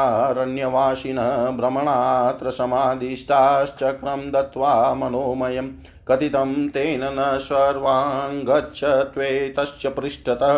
भ्रमणात्र 1.51 2.51
समाधिष्टाश्चक्रं 2.51 4.31
दत्त्वा 4.31 4.73
मनोमयं 4.95 5.69
कथितं 6.09 6.55
तेन 6.69 7.01
न 7.05 7.39
सर्वाङ्गच्छ 7.39 8.85
त्वेतश्च 8.85 9.87
पृष्ठतः 9.87 10.57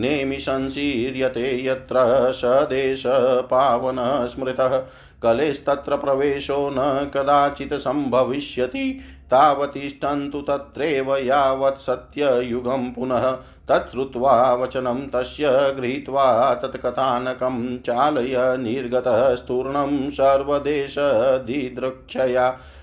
नेमिशंशीर्यते 0.00 1.48
यत्र 1.66 1.96
स 2.34 2.44
देशपावनः 2.70 4.26
स्मृतः 4.26 4.76
कलेस्तत्र 5.22 5.96
प्रवेशो 5.96 6.58
न 6.72 7.10
कदाचित् 7.14 7.74
सम्भविष्यति 7.74 8.86
तावतिष्ठन्तु 9.30 10.40
तत्रैव 10.48 11.08
यावत् 11.16 11.78
सत्ययुगं 11.78 12.90
पुनः 12.92 13.24
तच्छ्रुत्वा 13.70 14.34
वचनं 14.54 15.00
तस्य 15.14 15.50
गृहीत्वा 15.76 16.26
तत्कथानकं 16.62 17.56
चालय 17.86 18.36
निर्गतः 18.58 19.34
स्तूर्णं 19.36 19.92
सर्वदेशदिदृक्षया 20.10 20.96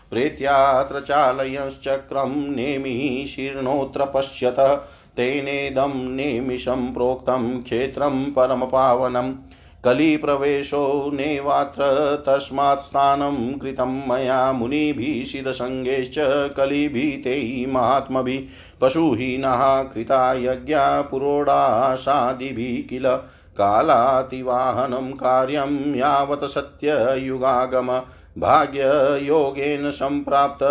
प्रेत्यात्र 0.09 0.99
चालयश्चक्रं 1.01 2.33
नेमिः 2.55 3.25
शीर्णोऽत्र 3.25 4.05
पश्यत 4.15 4.59
तेनेदं 5.17 5.93
नेमिषं 6.15 6.81
प्रोक्तं 6.93 7.43
क्षेत्रं 7.61 8.15
परमपावनम् 8.31 9.33
कलिप्रवेशो 9.85 11.11
नैवात्र 11.13 11.83
तस्मात् 12.27 12.81
स्नानं 12.81 13.37
कृतं 13.59 13.95
मया 14.09 14.51
मुनिभिः 14.51 15.23
सिद्धसङ्गैश्च 15.25 16.15
कलिभीतैः 16.57 17.71
महात्मभिः 17.71 18.47
पशुहीनः 18.81 19.63
कृता 19.83 20.21
यज्ञा 20.33 20.85
पुरोडाशादिभिः 21.01 22.87
किल 22.89 23.07
कालातिवाहनं 23.57 25.11
कार्यं 25.15 25.95
यावत् 25.95 26.49
सत्ययुगागम 26.51 27.91
भाग्ययोगेन 28.37 29.89
सम्प्राप्त 29.91 30.63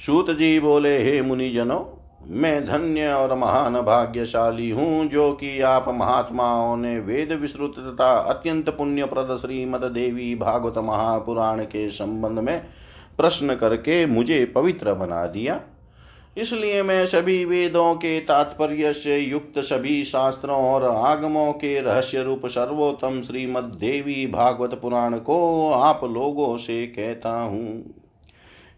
सूत 0.06 0.32
जी 0.32 0.60
बोले, 0.60 1.04
हे 1.04 1.22
मुनिजनों, 1.22 1.98
मैं 2.28 2.66
धन्य 2.66 3.14
और 3.14 3.36
महान 3.36 3.82
भाग्यशाली 3.82 4.70
हूँ, 4.70 5.08
जो 5.08 5.34
कि 5.34 5.62
आप 5.62 5.86
महात्माओं 5.90 6.78
ने 6.78 7.00
वेद 7.00 7.32
विश्रुत 7.32 7.76
तथा 7.78 8.30
अत्यंत 8.30 8.70
पुण्यप्रद 8.70 9.38
श्रीमद 9.38 9.84
देवी 9.84 10.36
भागवत 10.36 10.78
महापुराण 10.78 11.64
के 11.64 11.90
संबंध 11.90 12.40
में 12.40 12.62
प्रश्न 13.22 13.56
करके 13.56 14.06
मुझे 14.06 14.46
पवित्र 14.46 14.94
बना 14.94 15.26
दिया। 15.28 15.60
इसलिए 16.38 16.84
मैं 16.84 17.06
सभी 17.06 17.44
वेदों 17.46 17.94
के 17.96 18.20
तात्पर्य 18.20 18.92
से 18.94 19.18
युक्त 19.18 19.60
सभी 19.60 20.04
शास्त्रों 20.04 20.58
और 20.58 20.84
आगमों 20.86 21.52
के 21.54 21.80
रहस्य 21.82 22.22
रूप 22.24 22.46
सर्वोत्तम 22.46 23.22
श्रीमद 23.22 23.64
देवी 23.80 24.26
भागवत 24.28 24.80
पुराण 24.82 25.18
को 25.20 25.70
आप 25.72 26.04
लोगों 26.04 26.56
से 26.58 26.86
कहता 26.88 27.32
हूँ। 27.32 27.96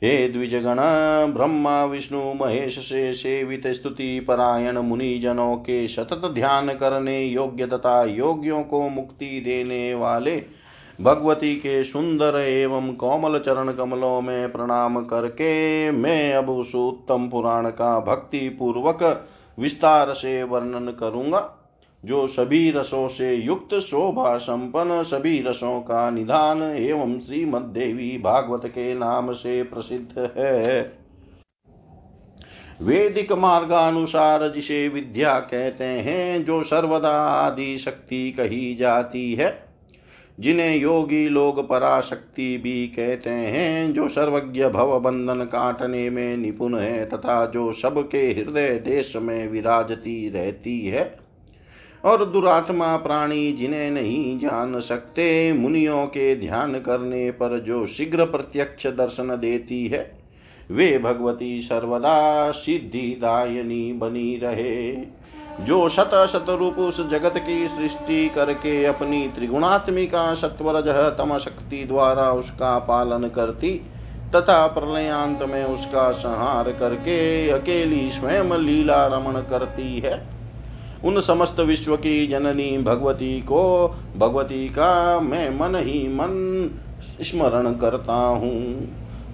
हे 0.04 0.28
द्विजगण, 0.28 0.80
ब्रह्मा, 1.34 1.84
विष्णु, 1.86 2.22
महेश 2.34 2.80
से 2.80 3.14
सेवित 3.14 3.68
स्तुति 3.68 4.20
परायण 4.20 4.78
मुनि 4.78 5.18
जनों 5.18 5.56
के 5.58 5.88
सतत 5.88 6.32
ध्यान 6.34 6.70
करने 6.70 7.20
योग्य 7.24 7.68
तथा 7.68 8.04
योग्यों 8.06 8.64
को 8.64 8.88
मुक्ति 8.90 9.42
देने 9.46 9.94
वाले 9.94 10.36
भगवती 11.04 11.56
के 11.56 11.84
सुंदर 11.84 12.36
एवं 12.40 12.94
कोमल 12.94 13.40
चरण 13.40 13.72
कमलों 13.72 14.22
में 14.22 14.52
प्रणाम 14.52 15.04
करके 15.04 15.92
मैं 15.92 16.34
अब 16.34 16.50
उस 16.50 16.76
उत्तम 16.76 17.28
पुराण 17.30 17.70
का 17.70 18.00
भक्ति 18.00 18.50
पूर्वक 18.50 19.28
विस्तार 19.58 20.14
से 20.14 20.44
वर्णन 20.44 20.88
करूँगा, 21.00 21.50
जो 22.04 22.28
सभी 22.28 22.72
रसों 22.72 23.08
से 23.08 23.34
युक्त, 23.36 23.74
शोभा 23.80 24.38
संपन्न 24.38 25.04
सभी 25.04 25.42
रसों 25.42 25.80
का 25.80 26.10
निधान 26.10 26.62
एवं 26.62 27.20
श्रीमद 27.20 27.62
देवी 27.62 28.18
भागवत 28.18 28.66
के 28.66 28.94
नाम 28.94 29.32
से 29.34 29.64
प्रसिद्ध 29.64 30.32
है। 30.38 30.82
वैदिक 32.82 33.32
मार्गानुसार 33.32 34.48
जिसे 34.52 34.88
विद्या 34.88 35.40
कहते 35.40 35.84
हैं, 35.84 36.46
जो 36.46 36.64
सर्वदा 36.64 37.18
आदि 37.22 37.78
शक्ति 37.78 38.32
कही 38.32 38.76
जाती 38.76 39.34
है 39.34 39.73
जिन्हें 40.40 40.78
योगी 40.78 41.30
लोग 41.30 41.70
पराशक्ति 41.70 42.58
भी 42.58 42.88
कहते 42.88 43.30
हैं, 43.30 43.94
जो 43.94 44.10
सर्वज्ञ 44.10 44.66
भव 44.66 45.00
बंधन 45.00 45.44
काटने 45.44 46.10
में 46.10 46.38
निपुण 46.38 46.76
है 46.76 47.06
तथा 47.06 47.46
जो 47.46 47.74
सबके 47.74 48.18
हृदय 48.18 48.70
देश 48.70 49.16
में 49.16 49.48
विराजती 49.48 50.30
रहती 50.30 50.82
है। 50.82 51.24
और 52.06 52.26
दुरात्मा 52.26 52.98
प्राणी 52.98 53.52
जिन्हें 53.52 53.92
नहीं 53.92 54.40
जान 54.40 54.80
सकते, 54.80 55.54
मुनियों 55.54 56.06
के 56.06 56.36
ध्यान 56.36 56.74
करने 56.74 57.32
पर 57.32 57.60
जो 57.60 57.86
शीघ्र 57.86 58.26
प्रत्यक्ष 58.26 58.88
दर्शन 58.88 59.28
देती 59.28 59.88
है, 59.88 60.24
वे 60.72 61.00
भगवती 61.00 61.62
सर्वदा 61.62 62.52
सिद्धिदायनी 62.52 63.94
बनी 63.94 64.38
रहे। 64.44 64.92
जो 65.62 65.90
शत 65.90 66.28
शत 66.30 66.46
रूप 66.50 66.78
उस 66.78 67.10
जगत 67.10 67.34
की 67.38 67.68
सृष्टि 67.68 68.30
करके 68.30 68.86
अपनी 68.86 69.28
त्रिगुणात्मिका 69.28 70.34
सत्वरज 70.34 70.88
तम 71.18 71.38
शक्ति 71.38 71.84
द्वारा 71.84 72.32
उसका 72.32 72.80
पालन 72.80 73.28
करती, 73.28 73.72
तथा 74.36 74.68
प्रलयांत 74.68 75.44
में 75.44 75.64
उसका 75.64 76.12
संहार 76.12 76.72
करके 76.72 77.50
अकेली 77.50 78.10
स्वयं 78.10 78.58
लीला 78.58 79.08
रमण 79.08 79.42
करती 79.42 80.00
है। 80.00 80.28
उन 81.06 81.20
समस्त 81.20 81.60
विश्व 81.60 81.96
की 81.96 82.28
जननी 82.28 82.78
भगवती 82.78 83.42
को, 83.42 83.88
भगवती 84.18 84.70
का 84.70 85.20
मैं 85.20 85.50
मन 85.50 85.76
ही 85.76 86.08
मन 86.08 86.70
स्मरण 87.22 87.72
करता 87.72 88.14
हूँ। 88.14 88.88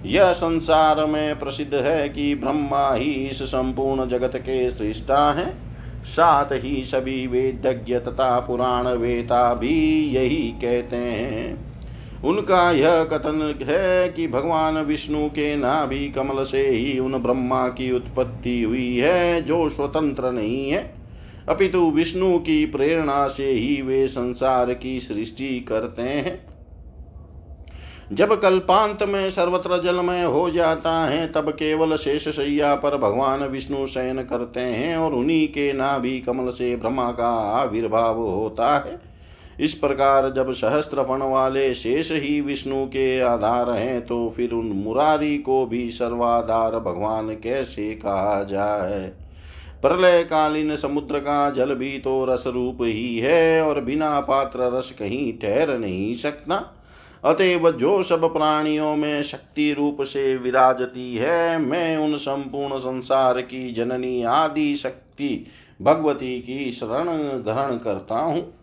यह 0.06 0.32
संसार 0.32 1.06
में 1.06 1.38
प्रसिद्ध 1.38 1.74
है 1.74 2.08
कि 2.08 2.34
ब्रह्मा 2.34 2.94
ही 2.94 3.10
इस 3.10 3.42
संपूर्ण 3.42 4.08
जगत 4.08 4.36
के 4.36 4.70
सृष्टा 4.70 5.32
हैं। 5.32 5.69
साथ 6.04 6.46
ही 6.52 6.84
सभी 6.84 7.26
वेदज्ञ 7.26 7.98
तथा 7.98 8.40
पुराण 8.40 8.88
वेता 8.88 9.54
भी 9.54 10.06
यही 10.14 10.54
कहते 10.60 10.96
हैं। 10.96 11.70
उनका 12.24 12.70
यह 12.70 13.04
कथन 13.04 13.58
है 13.62 14.08
कि 14.08 14.28
भगवान 14.28 14.78
विष्णु 14.78 15.28
के 15.28 15.56
नाभि 15.56 16.08
कमल 16.08 16.44
से 16.44 16.68
ही 16.68 16.98
उन 16.98 17.12
ब्रह्मा 17.12 17.68
की 17.68 17.92
उत्पत्ति 17.92 18.62
हुई 18.62 18.96
है, 18.96 19.42
जो 19.42 19.68
स्वतंत्र 19.68 20.32
नहीं 20.32 20.70
है। 20.70 20.94
अपितु 21.48 21.90
विष्णु 21.90 22.38
की 22.38 22.66
प्रेरणा 22.66 23.26
से 23.26 23.50
ही 23.50 23.82
वे 23.82 24.06
संसार 24.06 24.74
की 24.74 25.00
सृष्टि 25.00 25.60
करते 25.60 26.02
हैं। 26.02 26.49
जब 28.10 28.40
कल्पांत 28.40 29.02
में 29.02 29.30
सर्वत्र 29.30 29.82
जलमय 29.82 30.22
हो 30.22 30.50
जाता 30.50 30.92
है, 31.04 31.26
तब 31.32 31.50
केवल 31.50 31.96
शेष 31.96 32.28
शैया 32.28 32.74
पर 32.74 32.96
भगवान 32.96 33.44
विष्णु 33.44 33.86
शयन 33.86 34.22
करते 34.22 34.60
हैं 34.60 34.96
और 34.96 35.12
उन्हीं 35.12 35.46
के 35.48 35.72
नाभि 35.72 36.18
कमल 36.18 36.50
से 36.50 36.74
ब्रह्मा 36.76 37.10
का 37.10 37.28
आविर्भाव 37.52 38.18
होता 38.18 38.74
है। 38.78 38.98
इस 39.60 39.74
प्रकार 39.74 40.28
जब 40.30 40.50
सहस्त्र 40.52 41.02
फण 41.02 41.22
वाले 41.22 41.74
शेष 41.74 42.10
ही 42.12 42.40
विष्णु 42.40 42.84
के 42.86 43.20
आधार 43.20 43.70
हैं 43.70 44.00
तो 44.06 44.28
फिर 44.36 44.52
उन 44.52 44.66
मुरारी 44.66 45.38
को 45.38 45.64
भी 45.66 45.88
सर्वाधार 45.90 46.78
भगवान 46.80 47.28
कैसे 47.34 47.90
कहा 47.94 48.42
जाए? 48.44 49.00
प्रलय 49.82 50.22
कालीन 50.22 50.76
समुद्र 50.76 51.18
का 51.18 51.50
जल 51.50 51.74
भी 51.74 51.98
तो 51.98 52.24
रस 52.24 52.44
रूप 52.46 52.78
ही 52.80 53.18
है 53.18 53.62
और 53.62 53.80
बिना 53.80 54.20
पात्र 54.20 54.70
रस 54.78 54.90
कहीं 54.90 55.32
ठहर 55.38 55.78
नहीं 55.78 56.12
सकता। 56.14 56.62
अतएव 57.24 57.70
जो 57.70 58.02
सब 58.02 58.32
प्राणियों 58.32 58.96
में 58.96 59.22
शक्ति 59.22 59.72
रूप 59.72 60.02
से 60.02 60.36
विराजती 60.36 61.16
है, 61.16 61.58
मैं 61.58 61.96
उन 61.96 62.16
संपूर्ण 62.16 62.78
संसार 62.78 63.40
की 63.40 63.72
जननी 63.72 64.22
आदि 64.22 64.74
शक्ति 64.74 65.46
भगवती 65.82 66.40
की 66.40 66.70
शरण 66.70 67.08
ग्रहण 67.42 67.76
करता 67.76 68.18
हूँ। 68.18 68.59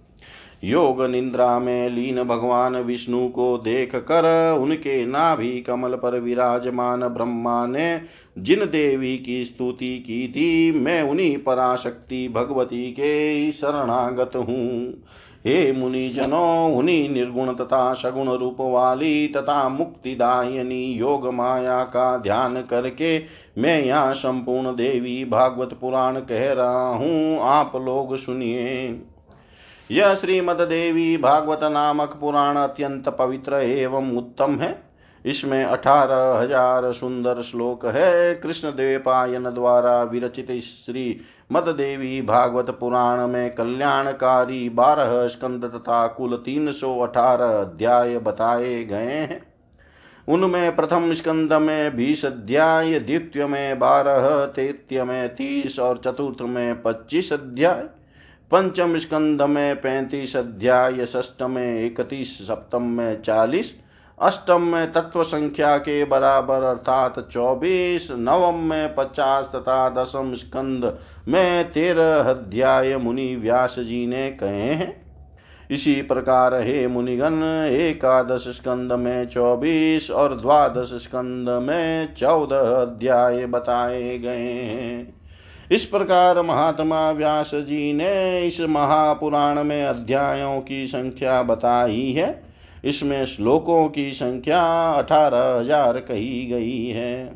योग 0.64 1.02
निंद्रा 1.04 1.58
में 1.60 1.90
लीन 1.90 2.24
भगवान 2.24 2.76
विष्णु 2.78 3.28
को 3.30 3.58
देख 3.58 3.96
कर 4.06 4.26
उनके 4.60 5.06
नाभि 5.06 5.50
कमल 5.62 5.96
पर 5.96 6.20
विराजमान 6.20 7.08
ब्रह्मा 7.08 7.66
ने 7.68 8.00
जिन 8.38 8.66
देवी 8.66 9.18
की 9.18 9.44
स्तुति 9.46 9.98
की 10.00 10.28
थी, 10.28 10.72
मैं 10.72 11.02
उन्हीं 11.04 11.38
पराशक्ति 11.38 12.28
भगवती 12.30 12.92
के 12.92 13.52
शरणागत 13.52 14.36
हूँ। 14.36 15.04
हे 15.46 15.72
मुनि 15.72 16.08
जनों 16.10 16.76
उन्हीं 16.76 17.10
निर्गुण 17.10 17.54
तथा 17.54 17.94
सगुण 17.94 18.30
रूप 18.32 18.58
वाली 18.62 19.28
तथा 19.28 19.68
मुक्तिदायनी 19.70 20.84
योग 20.92 21.28
माया 21.34 21.84
का 21.86 22.18
ध्यान 22.18 22.62
करके 22.62 23.18
मैं 23.58 23.80
यहाँ 23.84 24.14
संपूर्ण 24.14 24.76
देवी 24.76 25.24
भागवत 25.26 25.78
पुराण 25.82 26.20
कह 26.22 26.52
रहा 26.54 26.90
हूँ, 26.90 27.40
आप 27.42 27.76
लोग 27.76 28.18
सुनिए। 28.18 28.90
यह 29.90 30.14
श्रीमद 30.16 30.62
देवी 30.62 31.18
भागवत 31.18 31.60
नामक 31.64 32.18
पुराण 32.22 32.56
अत्यंत 32.56 33.08
पवित्र 33.10 33.56
एवं 33.56 34.12
उत्तम 34.18 34.58
है। 34.60 34.76
इसमें 35.26 35.64
अठारह 35.64 36.40
हज़ार 36.40 36.92
सुंदर 36.92 37.42
श्लोक 37.42 37.86
है। 37.86 38.34
कृष्ण 38.36 38.70
देवपायन 38.70 39.44
द्वारा 39.44 40.02
विरचित 40.04 40.52
श्री 40.62 41.22
मद 41.52 41.68
देवी 41.68 42.22
भागवत 42.22 42.70
पुराण 42.80 43.26
में 43.28 43.56
कल्याणकारी 43.56 44.68
बारह 44.70 45.28
स्कंद 45.28 45.66
तथा 45.66 46.06
कुल 46.08 46.36
तीन 46.36 46.72
सौ 46.72 46.98
अठारह 47.00 47.60
अध्याय 47.60 48.18
बताए 48.20 48.84
गए 48.84 49.14
हैं। 49.22 49.42
उनमें 50.28 50.76
प्रथम 50.76 51.14
स्कंद 51.14 51.54
में 51.54 51.96
बीस 51.96 52.26
अध्याय, 52.26 53.00
द्वितीय 53.00 53.46
में 53.46 53.80
बारह, 53.80 54.46
तृतीय 54.46 55.04
में 55.04 55.36
तीस 55.36 55.80
और 55.80 56.02
चतुर्थ 56.06 56.42
में 56.42 56.82
पच्चीस 56.82 57.34
अध्याय। 57.34 57.88
पंचम 58.52 58.98
स्कंद 58.98 59.42
में 59.42 59.76
पैंतीस 59.76 60.36
अध्याय 60.36 61.06
षष्ठ 61.06 61.44
में 61.44 61.86
इकतीस 61.86 62.48
सप्तम 62.48 62.82
में 62.82 63.22
चालीस 63.22 63.74
अष्टम 64.20 64.62
में 64.62 64.92
तत्व 64.92 65.24
संख्या 65.24 65.78
के 65.78 66.06
बराबर 66.06 66.64
अर्थात 66.64 67.20
चौबीस, 67.32 68.08
नवम 68.12 68.60
में 68.60 68.96
पचास 68.96 69.52
तथा 69.56 69.90
दसम 69.90 70.34
स्कंद 70.36 70.98
में 71.28 71.72
तेरह 71.72 72.30
अध्याय 72.30 72.98
मुनि 72.98 73.36
व्यास 73.36 73.76
जी 73.80 74.08
ने 74.08 74.32
कहे 74.32 74.74
हैं। 74.74 75.06
इसी 75.72 76.02
प्रकार 76.02 76.56
हे 76.56 76.88
मुनिगण, 76.88 77.44
एकादश 77.66 78.48
स्कंद 78.48 78.94
में 78.94 79.28
चौबीस 79.28 80.12
और 80.12 80.42
द्वादश 80.42 80.94
स्कंद 81.04 81.50
में 81.50 82.16
चौदह 82.16 82.76
अध्याय 82.82 83.46
बताए 83.46 84.18
गए 84.18 84.52
हैं। 84.52 85.17
इस 85.72 85.86
प्रकार 85.86 86.42
महात्मा 86.42 87.10
व्यास 87.12 87.52
जी 87.56 87.94
ने 87.94 88.46
इस 88.48 88.60
महापुराण 88.60 89.64
में 89.64 89.84
अध्यायों 89.86 90.60
की 90.62 90.86
संख्या 90.88 91.42
बताई 91.44 92.12
है। 92.12 92.44
इसमें 92.84 93.26
श्लोकों 93.26 93.88
की 93.90 94.12
संख्या 94.14 94.62
अठारह 94.92 95.58
हज़ार 95.60 96.00
कही 96.00 96.46
गई 96.46 96.86
है। 96.88 97.28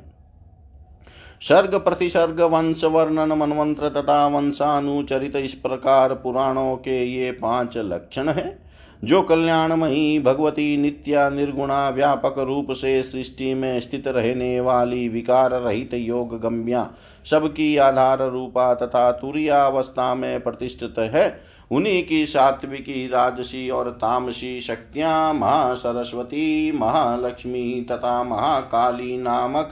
सर्ग 1.42 1.76
प्रतिसर्ग 1.76 2.42
वंश 2.42 2.84
वर्णन 2.84 3.32
मनमंत्र 3.32 3.90
तथा 3.92 4.26
वंशानुचरित 4.28 5.36
इस 5.36 5.54
प्रकार 5.54 6.14
पुराणों 6.14 6.76
के 6.78 7.04
ये 7.06 7.32
पाँच 7.32 7.78
लक्षण 7.78 8.30
है। 8.30 8.71
जो 9.04 9.22
कल्याणमयी 9.22 10.20
भगवती 10.20 10.78
नित्या 10.78 11.30
निर्गुणा 11.30 11.90
व्यापक 11.90 12.40
रूप 12.40 12.72
से 12.72 13.04
सृष्टि 13.04 13.54
में 13.54 13.80
स्थित 13.80 14.08
रहने 14.08 14.60
वाली 14.60 15.08
विकार 15.10 15.52
रहित 15.52 15.94
योग 15.94 16.40
गम्या, 16.42 16.90
सबकी 17.26 17.78
आधार 17.78 18.30
रूपा 18.30 18.74
तथा 18.74 19.12
तुरियावस्था 19.12 20.16
में 20.16 20.42
प्रतिष्ठित 20.42 20.96
है, 21.00 21.42
उन्हीं 21.72 22.06
की 22.06 22.26
सात्विकी, 22.26 23.08
राजसी 23.08 23.70
और 23.70 23.90
तामसी 23.90 24.60
शक्तियाँ 24.60 25.34
महासरस्वती, 25.34 26.72
महालक्ष्मी 26.72 27.86
तथा 27.92 28.24
महाकाली 28.24 29.18
नामक 29.18 29.70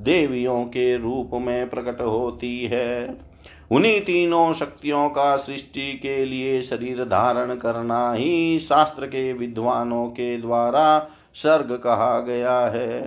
देवियों 0.00 0.64
के 0.64 0.96
रूप 0.98 1.30
में 1.34 1.70
प्रकट 1.70 2.00
होती 2.00 2.64
है। 2.64 3.27
उन्हीं 3.70 4.00
तीनों 4.00 4.52
शक्तियों 4.52 5.08
का 5.08 5.36
सृष्टि 5.36 5.92
के 5.92 6.24
लिए 6.24 6.62
शरीर 6.62 7.04
धारण 7.04 7.54
करना 7.54 8.12
ही 8.12 8.58
शास्त्र 8.58 9.06
के 9.06 9.32
विद्वानों 9.32 10.06
के 10.06 10.36
द्वारा 10.38 11.08
सर्ग 11.34 11.72
कहा 11.72 12.20
गया 12.20 12.60
है। 12.60 13.00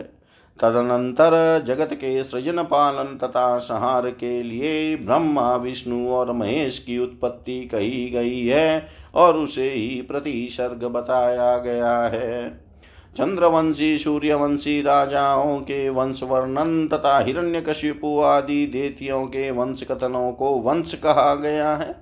तदनंतर 0.60 1.63
जगत 1.67 1.93
के 1.93 2.24
सृजन 2.24 2.63
पालन 2.63 3.17
तथा 3.17 3.58
संहार 3.58 4.10
के 4.10 4.43
लिए 4.43 4.95
ब्रह्मा, 4.95 5.56
विष्णु 5.56 6.10
और 6.10 6.32
महेश 6.32 6.80
की 6.80 6.97
उत्पत्ति 6.97 7.69
कही 7.71 8.10
गई 8.10 8.45
है 8.45 8.88
और 9.15 9.38
उसे 9.38 9.69
ही 9.69 10.02
प्रतिसर्ग 10.02 10.84
बताया 10.84 11.58
गया 11.58 11.97
है। 11.97 12.70
चंद्रवंशी, 13.17 13.97
सूर्यवंशी 13.97 14.82
राजाओं 14.82 15.60
के 15.60 15.89
वंश 15.89 16.24
वर्णन 16.24 16.88
तथा 16.88 17.19
हिरण्यकशिपु 17.19 18.19
आदि 18.21 18.65
देतियों 18.65 19.26
के 19.26 19.52
वंश 19.52 19.84
कथनों 19.84 20.32
को 20.32 20.52
वंश 20.52 20.93
कहा 20.93 21.36
गया 21.36 21.76
है। 21.76 21.95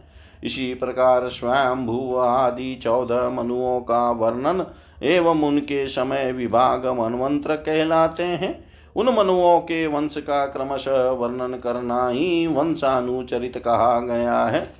इसी 0.44 0.74
प्रकार 0.74 1.28
स्वयं 1.28 2.20
आदि 2.20 2.80
चौदह 2.84 3.30
मनुओं 3.30 3.80
का 3.80 4.12
वर्णन 4.12 4.66
एवं 5.04 5.42
उनके 5.42 5.88
समय 5.88 6.32
विभाग 6.32 6.88
मनवंत्र 6.88 7.56
कहलाते 7.56 8.24
हैं। 8.24 8.66
उन 8.96 9.10
मनुओं 9.10 9.60
के 9.60 9.88
वंश 9.88 10.16
का 10.18 10.46
क्रमशः 10.46 11.10
वर्णन 11.10 11.60
करना 11.64 12.08
ही 12.08 12.48
वंशानुचरित 12.48 13.58
कहा 13.58 14.00
गया 14.00 14.46
है। 14.46 14.79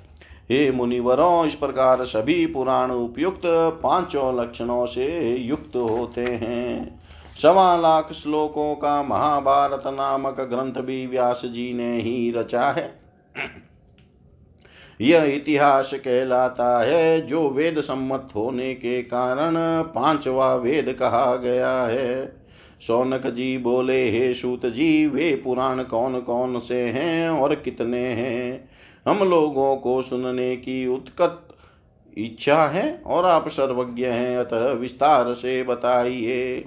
हे 0.50 0.70
मुनिवरों, 0.70 1.46
इस 1.46 1.54
प्रकार 1.54 2.04
सभी 2.04 2.46
पुराण 2.46 2.90
उपयुक्त 2.90 3.42
पाँचों 3.82 4.40
लक्षणों 4.40 4.86
से 4.86 5.36
युक्त 5.36 5.76
होते 5.76 6.20
हैं। 6.20 7.00
सवा 7.42 7.76
लाख 7.76 8.12
श्लोकों 8.12 8.74
का 8.74 9.02
महाभारत 9.02 9.82
नामक 9.86 10.40
ग्रंथ 10.40 10.84
भी 10.84 11.06
व्यास 11.06 11.42
जी 11.44 11.74
ने 11.74 12.00
ही 12.00 12.32
रचा 12.32 12.62
है। 12.62 13.00
यह 15.00 15.22
इतिहास 15.22 15.94
कहलाता 15.94 16.84
है, 16.84 17.26
जो 17.26 17.50
वेद 17.50 17.80
सम्मत 17.80 18.28
होने 18.36 18.74
के 18.74 19.02
कारण 19.02 19.82
पांचवा 19.82 20.54
वेद 20.54 20.96
कहा 21.00 21.36
गया 21.36 21.82
है। 21.82 22.32
सौनक 22.80 23.26
जी 23.26 23.58
बोले, 23.58 24.10
हे 24.10 24.34
सूत 24.34 24.66
जी, 24.66 25.06
वे 25.06 25.40
पुराण 25.44 25.82
कौन 25.82 26.20
कौन 26.20 26.58
से 26.58 26.82
हैं 26.82 27.30
और 27.30 27.54
कितने 27.54 28.06
हैं? 28.06 28.69
हम 29.10 29.28
लोगों 29.28 29.76
को 29.76 30.02
सुनने 30.02 30.56
की 30.56 30.86
उत्कट 30.86 31.48
इच्छा 32.18 32.66
है 32.66 33.02
और 33.06 33.24
आप 33.24 33.48
सर्वज्ञ 33.48 34.06
हैं। 34.06 34.38
अतः 34.38 34.72
विस्तार 34.72 35.32
से 35.34 35.62
बताइए। 35.62 36.64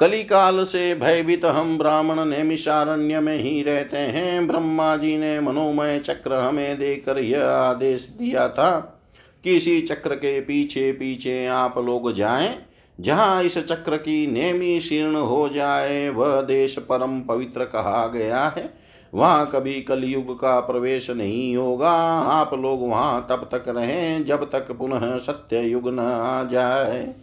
कलिकाल 0.00 0.64
से 0.64 0.94
भयभीत 0.94 1.44
हम 1.44 1.78
ब्राह्मण 1.78 2.24
नेमिषारण्य 2.24 3.20
में 3.20 3.36
ही 3.36 3.62
रहते 3.62 3.96
हैं। 3.96 4.46
ब्रह्मा 4.46 4.96
जी 4.96 5.16
ने 5.18 5.40
मनोमय 5.40 5.98
चक्र 5.98 6.34
हमें 6.34 6.78
देकर 6.78 7.18
यह 7.18 7.46
आदेश 7.46 8.08
दिया 8.18 8.48
था 8.48 9.02
कि 9.44 9.56
इसी 9.56 9.80
चक्र 9.80 10.14
के 10.14 10.40
पीछे 10.40 10.92
पीछे 10.92 11.46
आप 11.46 11.78
लोग 11.78 12.12
जाएँ। 12.12 12.66
जहाँ 13.00 13.42
इस 13.42 13.58
चक्र 13.58 13.96
की 13.96 14.26
नेमी 14.26 14.80
शीर्ण 14.80 15.16
हो 15.16 15.48
जाए, 15.48 16.08
वह 16.08 16.40
देश 16.40 16.78
परम 16.78 17.20
पवित्र 17.20 17.64
कहा 17.64 18.06
गया 18.06 18.44
है। 18.44 18.81
वहाँ 19.12 19.46
कभी 19.46 19.80
कलयुग 19.80 20.34
का 20.40 20.58
प्रवेश 20.60 21.10
नहीं 21.10 21.56
होगा। 21.56 21.90
आप 22.30 22.54
लोग 22.54 22.88
वहाँ 22.88 23.26
तब 23.30 23.48
तक 23.52 23.64
रहें 23.68 24.24
जब 24.24 24.50
तक 24.50 24.72
पुनः 24.72 25.16
सत्य 25.18 25.60
युग 25.60 25.88
न 25.88 25.98
आ 25.98 26.44
जाए। 26.44 27.14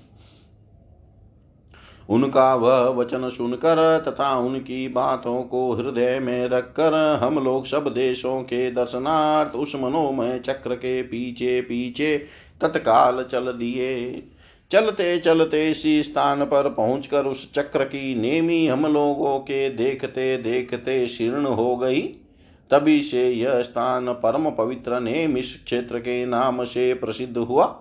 उनका 2.10 2.54
वह 2.56 2.88
वचन 2.92 3.30
सुनकर 3.30 4.04
तथा 4.08 4.38
उनकी 4.38 4.88
बातों 4.88 5.42
को 5.44 5.72
हृदय 5.74 6.20
में 6.20 6.48
रखकर 6.48 6.94
हम 7.24 7.40
लोग 7.40 7.66
सब 7.66 7.88
देशों 7.88 8.42
के 8.44 8.72
दर्शनार्थ 8.72 9.56
उस 9.56 9.76
मनोमय 9.76 10.40
चक्र 10.40 10.76
के 10.76 11.02
पीछे 11.02 11.62
पीछे 11.62 12.18
तत्काल 12.62 13.24
चल 13.24 13.52
दिए। 13.52 14.24
चलते 14.72 15.18
चलते 15.20 15.70
इसी 15.72 16.02
स्थान 16.04 16.44
पर 16.46 16.70
पहुंचकर 16.70 17.26
उस 17.26 17.52
चक्र 17.54 17.84
की 17.84 18.16
नेमी 18.16 18.66
हम 18.68 18.86
लोगों 18.86 19.40
के 19.40 19.70
देखते 19.70 20.36
देखते 20.38 21.08
शीर्ण 21.08 21.46
हो 21.46 21.76
गई। 21.78 22.02
तभी 22.70 23.02
से 23.02 23.30
यह 23.30 23.62
स्थान 23.62 24.12
परम 24.14 24.50
पवित्र 24.50 25.00
नेमिष 25.00 25.54
क्षेत्र 25.64 26.00
के 26.00 26.26
नाम 26.26 26.64
से 26.64 26.94
प्रसिद्ध 26.94 27.38
हुआ। 27.38 27.76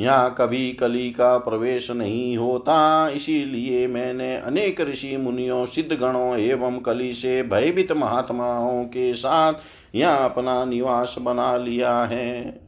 यहाँ 0.00 0.34
कभी 0.38 0.72
कली 0.72 1.10
का 1.10 1.36
प्रवेश 1.38 1.90
नहीं 1.90 2.36
होता, 2.36 3.08
इसीलिए 3.08 3.86
मैंने 3.86 4.36
अनेक 4.36 4.80
ऋषि 4.80 5.16
मुनियों 5.16 5.64
सिद्ध 5.66 5.92
गणों 5.92 6.36
एवं 6.38 6.78
कली 6.78 7.12
से 7.12 7.42
भयभीत 7.42 7.92
महात्माओं 7.92 8.84
के 8.84 9.12
साथ 9.14 9.54
यहाँ 9.94 10.24
अपना 10.24 10.64
निवास 10.64 11.16
बना 11.20 11.56
लिया 11.56 11.92
है। 12.02 12.60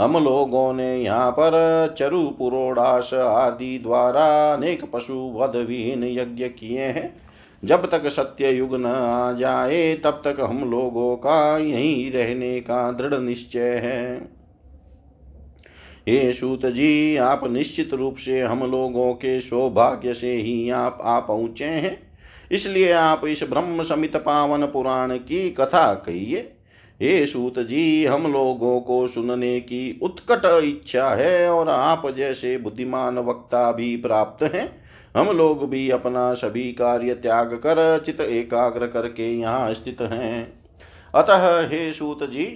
हम 0.00 0.24
लोगों 0.24 0.72
ने 0.72 0.96
यहाँ 0.96 1.30
पर 1.30 1.94
चरु 1.98 2.30
पुरोडास 2.30 3.14
आदि 3.14 3.78
द्वारा 3.78 4.54
अनेक 4.54 4.90
पशु 4.92 5.14
वध 5.14 5.56
विहीन 5.56 6.04
यज्ञ 6.04 6.48
किए 6.48 6.84
हैं। 6.84 7.16
जब 7.64 7.90
तक 7.90 8.06
सत्य 8.06 8.50
युग 8.50 8.74
न 8.74 8.86
आ 8.86 9.32
जाए, 9.32 9.94
तब 9.94 10.22
तक 10.24 10.36
हम 10.40 10.70
लोगों 10.70 11.16
का 11.16 11.58
यहीं 11.58 12.12
रहने 12.12 12.60
का 12.60 12.92
दृढ़ 12.92 13.14
निश्चय 13.14 13.74
है। 13.84 14.16
हे 16.08 16.32
सूत 16.32 16.66
जी, 16.66 17.16
आप 17.16 17.46
निश्चित 17.46 17.94
रूप 17.94 18.16
से 18.16 18.40
हम 18.40 18.70
लोगों 18.70 19.14
के 19.14 19.40
सौभाग्य 19.40 20.14
से 20.14 20.32
ही 20.32 20.70
आप 20.70 20.98
आ 21.02 21.20
पहुँचे 21.20 21.64
हैं। 21.64 21.98
इसलिए 22.52 22.92
आप 22.92 23.26
इस 23.26 23.44
ब्रह्म 23.50 23.82
समित 23.82 24.16
पावन 24.16 24.66
पुराण 24.66 25.16
की 25.16 25.50
कथा 25.50 25.94
कहिए। 25.94 26.54
हे 27.00 27.26
सूत 27.26 27.58
जी 27.58 28.04
हम 28.04 28.32
लोगों 28.32 28.80
को 28.80 29.06
सुनने 29.06 29.60
की 29.60 29.98
उत्कट 30.02 30.42
इच्छा 30.64 31.08
है 31.10 31.50
और 31.50 31.68
आप 31.68 32.08
जैसे 32.10 32.56
बुद्धिमान 32.58 33.18
वक्ता 33.18 33.72
भी 33.72 33.96
प्राप्त 33.96 34.42
हैं। 34.44 34.68
हम 35.16 35.28
लोग 35.36 35.68
भी 35.70 35.90
अपना 35.90 36.32
सभी 36.34 36.72
कार्य 36.72 37.14
त्याग 37.14 37.52
कर 37.54 38.02
चित 38.06 38.20
एकाग्र 38.20 38.86
करके 38.86 39.32
यहाँ 39.32 39.74
स्थित 39.74 40.00
हैं। 40.00 40.52
अतः 41.14 41.68
हे 41.68 41.92
सूत 41.92 42.24
जी 42.30 42.48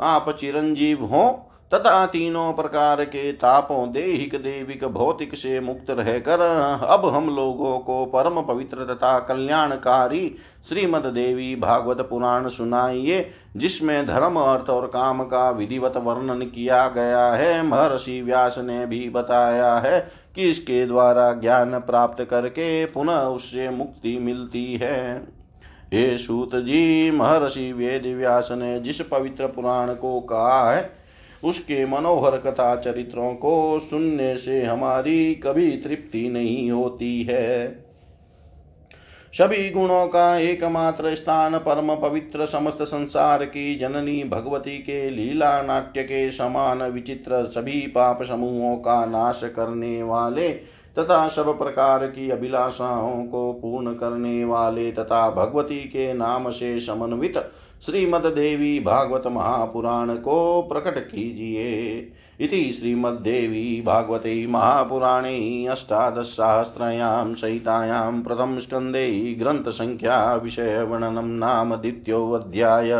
आप 0.00 0.36
चिरंजीव 0.40 1.04
हों 1.04 1.30
तथा 1.74 2.04
तीनों 2.06 2.52
प्रकार 2.52 3.04
के 3.04 3.32
तापों 3.32 3.90
देहिक 3.92 4.34
देविक 4.34 4.84
भौतिक 4.84 5.34
से 5.34 5.60
मुक्त 5.60 5.90
रहकर 5.90 6.40
अब 6.88 7.06
हम 7.06 7.28
लोगों 7.36 7.78
को 7.78 8.04
परम 8.06 8.40
पवित्र 8.42 8.84
तथा 8.84 9.18
कल्याणकारी 9.18 10.34
श्रीमद 10.68 11.06
देवी 11.06 11.54
भागवत 11.56 12.00
पुराण 12.00 12.48
सुनाइए, 12.48 13.30
जिसमें 13.56 14.06
धर्म, 14.06 14.36
अर्थ 14.36 14.70
और 14.70 14.86
काम 14.86 15.22
का 15.24 15.48
विधिवत 15.50 15.96
वर्णन 15.96 16.44
किया 16.44 16.86
गया 16.88 17.26
है। 17.28 17.62
महर्षि 17.62 18.20
व्यास 18.22 18.58
ने 18.58 18.84
भी 18.86 19.08
बताया 19.10 19.74
है 19.74 20.00
कि 20.34 20.48
इसके 20.50 20.86
द्वारा 20.86 21.32
ज्ञान 21.32 21.78
प्राप्त 21.80 22.22
करके 22.24 22.84
पुनः 22.86 23.20
उससे 23.20 23.68
मुक्ति 23.70 24.18
मिलती 24.18 24.74
है। 24.74 25.16
हे 25.92 26.16
सूत 26.18 26.54
जी, 26.56 27.10
महर्षि 27.10 27.72
वेद 27.72 28.06
व्यास 28.18 28.48
ने 28.52 28.78
जिस 28.80 29.00
पवित्र 29.02 29.46
पुराण 29.46 29.94
को 29.94 30.20
कहा 30.20 30.70
है 30.72 31.01
उसके 31.44 31.84
मनोहर 31.86 32.36
कथा 32.36 32.74
चरित्रों 32.76 33.34
को 33.34 33.80
सुनने 33.80 34.36
से 34.36 34.62
हमारी 34.62 35.34
कभी 35.34 35.70
तृप्ति 35.76 36.28
नहीं 36.28 36.70
होती 36.70 37.22
है। 37.22 37.84
सभी 39.34 39.70
गुणों 39.70 40.06
का 40.08 40.36
एकमात्र 40.38 41.14
स्थान 41.14 41.58
परम 41.58 41.94
पवित्र 41.94 42.46
समस्त 42.46 42.82
संसार 42.82 43.44
की 43.44 43.74
जननी 43.74 44.24
भगवती 44.24 44.78
के 44.78 45.10
लीला 45.10 45.62
नाट्य 45.62 46.02
के 46.02 46.30
समान 46.30 46.82
विचित्र 46.82 47.44
सभी 47.44 47.80
पाप 47.86 48.22
समूहों 48.22 48.76
का 48.76 49.04
नाश 49.06 49.40
करने 49.44 50.02
वाले 50.02 50.48
तथा 50.98 51.28
सब 51.28 51.58
प्रकार 51.58 52.06
की 52.06 52.30
अभिलाषाओं 52.30 53.24
को 53.24 53.52
पूर्ण 53.52 53.92
करने 53.92 54.44
वाले 54.44 54.92
तथा 54.92 55.30
भगवती 55.30 55.80
के 55.80 56.14
नाम 56.14 56.50
से 56.50 56.80
समन्वित 56.80 57.38
श्रीमद 57.86 58.26
देवी 58.26 58.80
भागवत 58.80 59.22
महापुराण 59.26 60.14
को 60.14 60.62
प्रकट 60.62 60.98
कीजिए। 60.98 61.92
इति 62.40 62.72
श्रीमद्देवी 62.72 63.82
भागवते 63.86 64.46
महापुराणे 64.46 65.66
अष्टादशसहस्रयां 65.66 67.34
सहितायां 67.34 68.22
प्रथमस्कन्धे 68.22 69.36
ग्रन्थसङ्ख्या 69.38 70.34
विषयवर्णनं 70.34 71.26
नाम 71.26 71.74
द्वितीयोऽध्याय। 71.76 72.90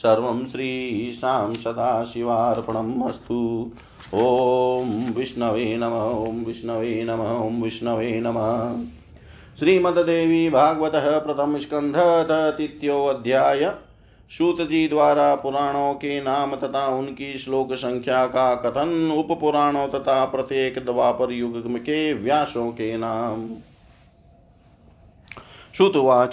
सर्वं 0.00 0.46
श्रीशां 0.46 1.54
सदाशिवार्पणम् 1.54 3.02
अस्तु 3.08 3.70
ॐ 4.14 5.12
विष्णवे 5.16 5.76
नम, 5.76 5.92
ॐ 6.28 6.44
विष्णवे 6.44 7.04
नम, 7.04 7.20
ॐ 7.46 7.62
विष्णवे 7.62 8.20
नमः। 8.20 8.84
श्रीमद्देवी 9.58 10.48
भागवत 10.50 10.92
प्रथम 10.94 11.58
स्कंध 11.58 11.94
सूत 14.30 14.60
जी 14.60 14.88
द्वारा 14.88 15.34
पुराणों 15.34 15.94
के 15.94 16.20
नाम 16.20 16.54
तथा 16.56 16.86
उनकी 16.88 17.38
श्लोक 17.38 17.72
संख्या 17.74 18.26
का 18.26 18.54
कथन 18.54 18.90
उप 19.18 19.38
पुराणों 19.40 19.86
तथा 19.88 20.24
प्रत्येक 20.24 20.78
द्वापर 20.84 21.32
युग 21.32 21.76
के 21.78 22.12
व्यासों 22.14 22.70
के 22.70 22.96
नाम। 22.96 23.48
श्रुतुवाच। 25.80 26.32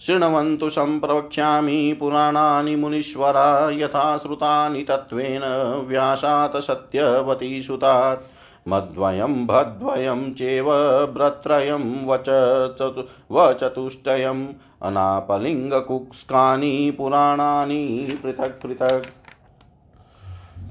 शृण्वन्तु 0.00 0.70
सम्प्रवक्ष्यामि 0.70 1.96
पुराणानि 2.00 2.76
मुनीश्वरा, 2.76 3.70
यथा 3.70 4.16
श्रुतानि 4.16 4.82
तत्त्वेन 4.82 5.84
व्यासात् 5.88 6.56
सत्यवती 6.56 7.62
सुतात् 7.62 8.20
मद्वयं 8.68 9.46
भद्वयं 9.46 10.34
चेव 10.34 10.66
भ्रत्रयं 11.06 12.06
वच 12.06 12.24
चतु, 12.78 13.34
वचतुष्टयम्। 13.34 14.46
अनापलिङ्गकुक्स्कानि 14.82 16.94
पुराणानि 16.98 18.18
पृथक् 18.22 18.62
पृथक्। 18.62 19.23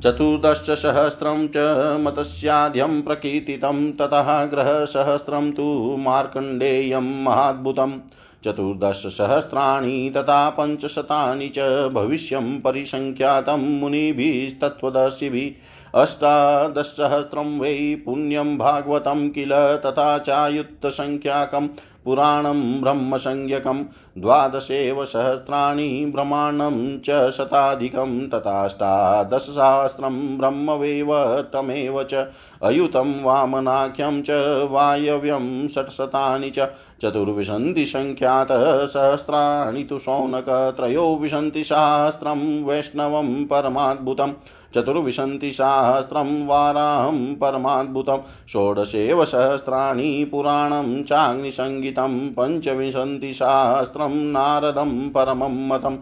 चतुर्दशसहस्रं 0.04 1.48
च 1.48 1.58
मतस्याद्यं 2.02 3.02
प्रकीर्तितं, 3.02 3.92
ततः 3.92 4.46
ग्रहसहस्रं 4.46 5.52
तु 5.52 5.96
मार्कण्डेयं 6.00 7.24
महाद्भुतम् 7.24 8.00
चतुर्दशसहस्राणि 8.46 10.14
तथा 10.18 10.50
पञ्चशतानि 10.50 11.52
च 11.58 11.60
भविष्यं 11.94 12.62
परिसङ्ख्यातं 12.62 13.80
मुनिभिस्तत्त्वदर्शिभिः। 13.80 15.74
अष्टादशसहस्रं 16.02 17.60
वै 17.60 18.02
पुण्यं 18.06 18.58
भागवतं 18.58 19.30
किल 19.30 19.52
तथा 19.86 20.18
चायुक्तसङ्ख्याकं 20.18 21.68
पुराणं 22.06 22.82
ब्रह्मसंज्ञकं 22.82 23.84
द्वादशेव 24.18 25.04
सहस्राणि 25.06 25.88
ब्रह्माण्डं 26.14 26.78
च 27.06 27.30
शताधिकं 27.38 28.30
तथाष्टादशसहस्रं 28.30 30.18
ब्रह्मवेव 30.38 31.14
तमेव 31.54 32.04
च 32.04 32.26
अयुतं 32.64 33.14
वामनाख्यं 33.24 34.22
च 34.22 34.32
वायव्यं 34.72 35.68
षट्शतानि 35.68 36.52
च 36.58 36.68
चतुर्विंशतिसङ्ख्यातः 37.02 38.86
सहस्राणि 38.86 39.84
तु 39.84 40.00
शौनक 40.00 40.50
त्रयोविंशतिसहस्रं 40.78 42.42
वैष्णवं 42.64 43.34
परमाद्भुतम् 43.46 44.34
चतुर्विंशतिसहस्रं 44.76 46.48
वाराहं 46.48 47.36
परमाद्भुतं 47.36 48.18
षोडशेव 48.50 49.26
सहस्राणि 49.26 50.28
पुराणं 50.32 51.04
चाग्निसङ्गीतं 51.04 52.34
पञ्चविंशतिसहस्रं 52.38 54.32
नारदं 54.32 55.10
परमं 55.10 55.68
मतम् 55.68 55.98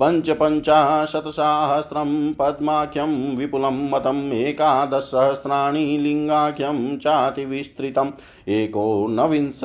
पञ्चपञ्चाशत्सहस्रं 0.00 2.32
पद्माख्यं 2.32 3.36
विपुलं 3.36 3.90
मतम् 3.90 4.32
एकादशसहस्राणि 4.32 5.98
लिङ्गाख्यं 6.02 6.98
चातिविस्तृतम् 6.98 8.10
एकोनविंश 8.56 9.60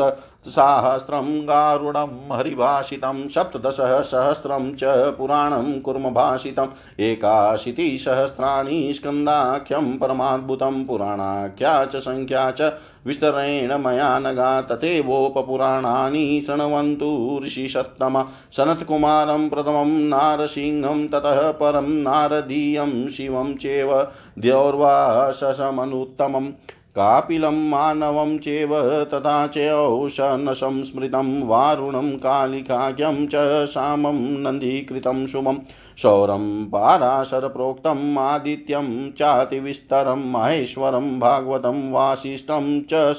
सहस्रं 0.46 1.42
गारुडं 1.42 2.34
हरिभाषितं, 2.34 3.28
सप्तदशसहस्रं 3.28 4.76
च 4.76 5.16
पुराणं 5.18 5.82
कुर्मभाषितम्। 5.82 7.00
एकाशीतिसहस्राणि 7.00 8.94
स्कन्दाख्यं 8.94 9.98
परमाद्भुतं, 9.98 10.86
पुराणाख्या 10.86 11.86
च 11.86 11.96
सङ्ख्या 11.96 12.52
च, 12.52 12.74
विस्तरेण 13.06 13.74
मया 13.74 14.20
नगा 14.20 14.62
तथैवोपपुराणानि 14.62 16.44
शृण्वन्तु 16.48 17.42
ऋषिसत्तम 17.46 18.26
सनत्कुमारं 18.52 19.50
प्रथमं 19.50 19.88
नारसिंहं, 19.88 21.08
ततः 21.08 21.52
परं 21.52 21.90
नारदीयं 21.90 23.08
शिवं 23.08 23.56
चेव 23.56 24.08
द्यौर्वाशसमनुत्तमम् 24.40 26.52
कापिलं 27.00 27.58
मानवं 27.70 28.38
चेव 28.38 28.74
तथा 29.14 29.36
चौशनसं 29.48 30.82
स्मृतं 30.82 31.28
वारुणं 31.48 32.10
कालिकाख्यं 32.18 33.28
च 33.28 33.66
सामं 33.66 34.20
नन्दीकृतं 34.42 35.26
शुभं 35.28 35.60
शौरं 35.98 36.66
पाराशरप्रोक्तम् 36.66 38.18
आदित्यं 38.18 38.90
चातिविस्तरं 39.12 40.30
माहेश्वरं 40.32 41.20
भागवतं 41.20 41.92
वासिष्ठं 41.92 42.82
च 42.94 43.14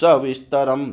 सविस्तरम् 0.00 0.86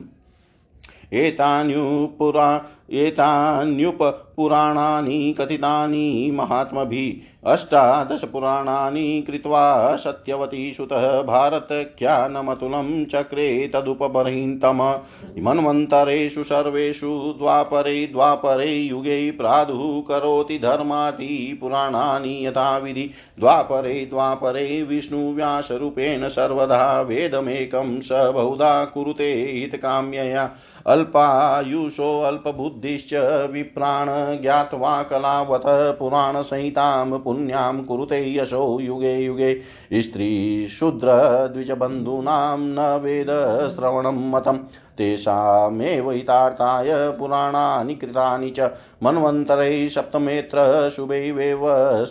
एतान्युपुरा 1.13 2.47
एतान्युपपुराणानि 2.89 5.35
कथितानि 5.39 6.31
महात्मभिः 6.33 7.51
अष्टादशपुराणानि 7.51 9.23
कृत्वा 9.27 9.95
सत्यवती 9.95 10.73
सुतः 10.73 11.21
भारतख्यानमतुलं 11.21 13.05
चक्रे 13.05 13.67
तदुपबर्हिन्तम। 13.67 15.01
मन्वन्तरेषु 15.39 16.43
सर्वेषु 16.43 17.35
द्वापरे 17.37 18.07
द्वापरे 18.07 18.65
युगे 18.65 19.31
प्रादुः 19.31 20.01
करोति 20.01 20.59
धर्मादि 20.59 21.57
पुराणानि 21.61 22.47
यथाविधि। 22.47 23.11
द्वापरे 23.39 24.05
द्वापरे 24.05 24.83
विष्णुव्यासरूपेण 24.83 26.27
सर्वदा 26.27 27.01
वेदमेकं 27.01 28.01
स 28.01 28.09
बहुधा 28.11 28.85
कुरुते 28.85 29.33
हितकाम्यया। 29.33 30.49
अल्पायुषोऽल्पबुद्धिश्च 30.87 33.13
विप्राण 33.51 34.41
ज्ञात्वा 34.41 35.03
कलावत 35.03 35.97
पुराणसंहितां 35.99 37.19
पुण्यां 37.19 37.83
कुरुते 37.83 38.37
यशो 38.37 38.79
युगे 38.79 39.17
युगे। 39.17 39.61
स्त्रीशूद्रद्विजबन्धूनां 39.93 42.59
न 42.59 43.01
वेदश्रवणं 43.01 44.31
मतम्। 44.31 44.59
तेषामेव 44.97 46.09
हितार्थाय 46.11 46.91
पुराणानि 47.19 47.95
कृतानि 47.95 48.49
च 48.57 48.69
मन्वन्तरे 49.03 49.87
सप्तमेत्र 49.89 50.89
शुभैवेव 50.95 51.63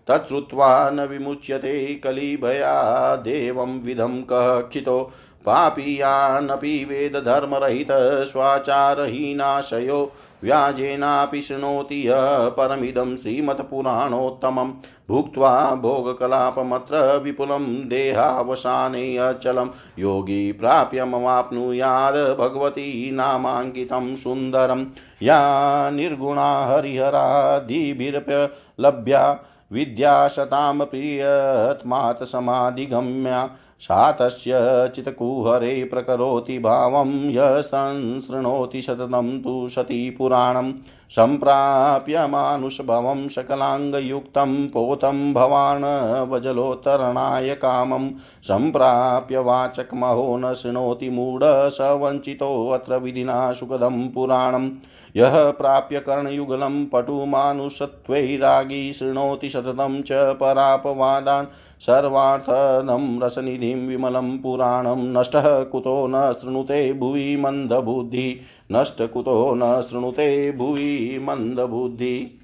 तच्छ्रुत्वा 0.08 0.68
न 0.90 1.00
विमुच्यते 1.10 1.74
कलिभयादेवं 2.04 3.78
विधं 3.80 4.20
कः 4.30 4.60
खितो 4.72 4.98
पापीयानपि 5.46 6.84
वेदधर्मरहितः 6.84 8.24
स्वाचारहीनाशयो 8.24 10.12
व्याजेनापि 10.44 11.42
शृणोति 11.42 12.08
यः 12.08 12.48
परमिदं 12.48 13.16
श्रीमत्पुराणोत्तमं 13.16 14.72
भुक्त्वा 15.08 15.74
भोगकलापमत्र 15.74 17.16
विपुलं 17.16 17.88
देहावसाने 17.88 19.16
अचलं। 19.16 19.70
योगी 19.98 20.52
प्राप्य 20.52 21.04
ममाप्नुयाद् 21.04 22.38
भगवती 22.38 23.10
नामाङ्कितं 23.10 24.14
सुन्दरं। 24.14 24.86
या 25.22 25.90
निर्गुणा 25.90 26.66
हरिहरादिभिरप्यलभ्या 26.66 29.38
विद्याशतां 29.72 30.78
प्रियत्मात्समाधिगम्या 30.78 33.50
सा 33.80 34.12
तस्य 34.12 34.52
चित्कुहरे 34.94 35.84
प्रकरोति 35.84 36.58
भावं 36.58 37.30
यस्तंशृणोति 37.30 38.82
सततं 38.82 39.40
तु 39.40 39.68
सती 39.68 40.10
पुराणं 40.10 40.72
सम्प्राप्य 41.10 42.26
मानुषभवं 42.26 43.28
सकलाङ्गयुक्तं 43.28 44.68
पोतं 44.68 45.32
भवान् 45.32 45.84
वजलोत्तरणाय 46.30 47.54
कामं 47.54 48.10
सम्प्राप्य 48.42 49.38
वाचकमहो 49.38 50.36
न 50.36 50.54
शृणोति 50.54 51.10
मूढ 51.10 51.40
स 51.44 51.78
वञ्चितोऽत्र 51.80 52.96
विधिना 52.96 53.52
सुखदं 53.52 54.08
पुराणम्। 54.08 54.70
यः 55.16 55.50
प्राप्य 55.50 56.00
कर्णयुगलं 56.00 56.86
पटुमानुषत्वैरागी 56.86 58.92
शृणोति 58.92 59.50
सततं 59.50 60.02
च 60.02 60.08
परापवादान् 60.12 61.46
सर्वार्थनं 61.80 63.20
रसनिधिं 63.20 63.88
विमलं 63.88 64.38
पुराणं। 64.38 64.96
नष्टः 64.96 65.64
कुतो 65.64 66.06
न 66.06 66.32
शृणुते 66.32 66.92
भुवि 66.92 67.36
मन्दबुद्धि। 67.36 68.40
नष्टकुतो 68.72 69.54
न 69.54 69.82
शृणुते 69.82 70.52
भुवि 70.52 71.20
मन्दबुद्धिः। 71.22 72.39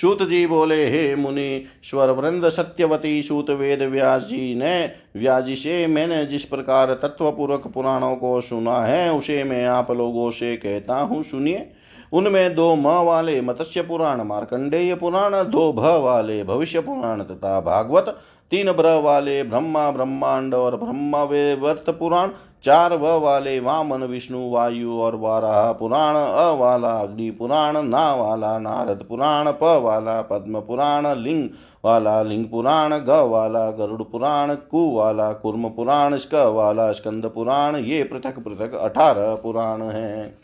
सूत 0.00 0.22
जी 0.22 0.46
बोले 0.46 0.86
हे 0.86 1.14
मुनीश्वर 1.14 2.10
वृंद 2.10 2.48
सत्यवती 2.48 3.22
सूत 3.22 3.50
वेद 3.50 3.82
व्यास 3.82 4.22
जी 4.22 4.54
ने 4.54 4.90
व्यास 5.16 5.44
जी 5.44 5.56
से 5.56 5.86
मैंने 5.86 6.26
जिस 6.26 6.44
प्रकार 6.44 6.94
तत्वपूर्वक 6.94 7.66
पुराणों 7.66 8.14
को 8.16 8.40
सुना 8.40 8.80
है, 8.80 9.12
उसे 9.12 9.44
मैं 9.44 9.66
आप 9.66 9.90
लोगों 9.90 10.30
से 10.30 10.56
कहता 10.56 11.00
हूँ, 11.00 11.22
सुनिए। 11.22 11.70
उनमें 12.12 12.54
दो 12.54 12.74
म 12.74 12.86
वाले 12.86 13.40
मत्स्य 13.40 13.82
पुराण, 13.82 14.22
मार्कंडेय 14.22 14.94
पुराण, 14.94 15.32
दो 15.32 15.72
भ 15.72 15.78
वाले 15.78 16.44
भविष्य 16.44 16.80
पुराण 16.80 17.22
तथा 17.22 17.60
भागवत 17.60 18.18
तीन 18.50 18.72
ब्रह 18.72 18.94
वाले 18.94 19.42
ब्रह्मा, 19.42 19.90
ब्रह्मांड 19.90 20.54
और 20.54 20.76
ब्रह्मा 20.76 21.22
वर्त 21.22 21.90
पुराण। 21.90 22.30
चार 22.64 22.94
व 22.96 23.08
वाले 23.18 23.60
वामन, 23.60 24.02
विष्णु, 24.04 24.50
वायु 24.50 24.98
और 24.98 25.16
वाराह 25.16 25.72
पुराण। 25.72 26.14
अ 26.14 26.52
वाला 26.52 26.90
अग्नि 26.90 27.30
पुराण, 27.30 27.82
ना 27.82 28.14
वाला 28.14 28.58
नारद 28.58 29.04
पुराण। 29.08 29.52
प 29.52 29.80
वाला 29.84 30.20
पद्म 30.22 30.60
पुराण, 30.60 31.06
लिंग 31.18 31.48
वाला 31.84 32.22
लिंग 32.22 32.44
पुराण। 32.44 32.98
ग 32.98 33.08
वाला 33.08 33.70
गरुड़ 33.70 34.02
पुराण, 34.02 34.54
कु 34.54 34.90
वाला 34.94 35.32
कुर्म 35.32 35.68
पुराण, 35.68 36.16
स्क 36.16 36.34
वाला 36.34 36.92
स्कंद 36.92 37.30
पुराण। 37.34 37.76
ये 37.76 38.02
पृथक 38.04 38.38
पृथक 38.38 38.74
अठारह 38.74 39.34
पुराण 39.34 39.82
हैं। 39.82 40.36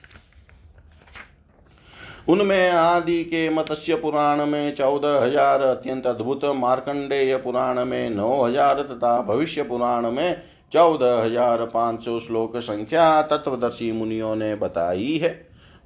उनमें 2.28 2.70
आदि 2.70 3.22
के 3.24 3.48
मत्स्य 3.50 3.94
पुराण 3.94 4.44
में 4.46 4.74
चौदह 4.74 5.18
हज़ार 5.22 5.62
अत्यंत 5.62 6.06
अद्भुत 6.06 6.44
मार्कंडेय 6.56 7.36
पुराण 7.36 7.84
में 7.84 8.10
नौ 8.10 8.42
हज़ार 8.42 8.82
तथा 8.82 9.20
भविष्य 9.22 9.62
पुराण 9.62 10.10
में 10.10 10.42
चौदह 10.72 11.20
हज़ार 11.22 11.64
पाँच 11.64 12.04
सौ 12.04 12.18
श्लोक 12.20 12.56
संख्या 12.58 13.20
तत्वदर्शी 13.22 13.90
मुनियों 13.92 14.34
ने 14.36 14.54
बताई 14.54 15.18
है। 15.22 15.28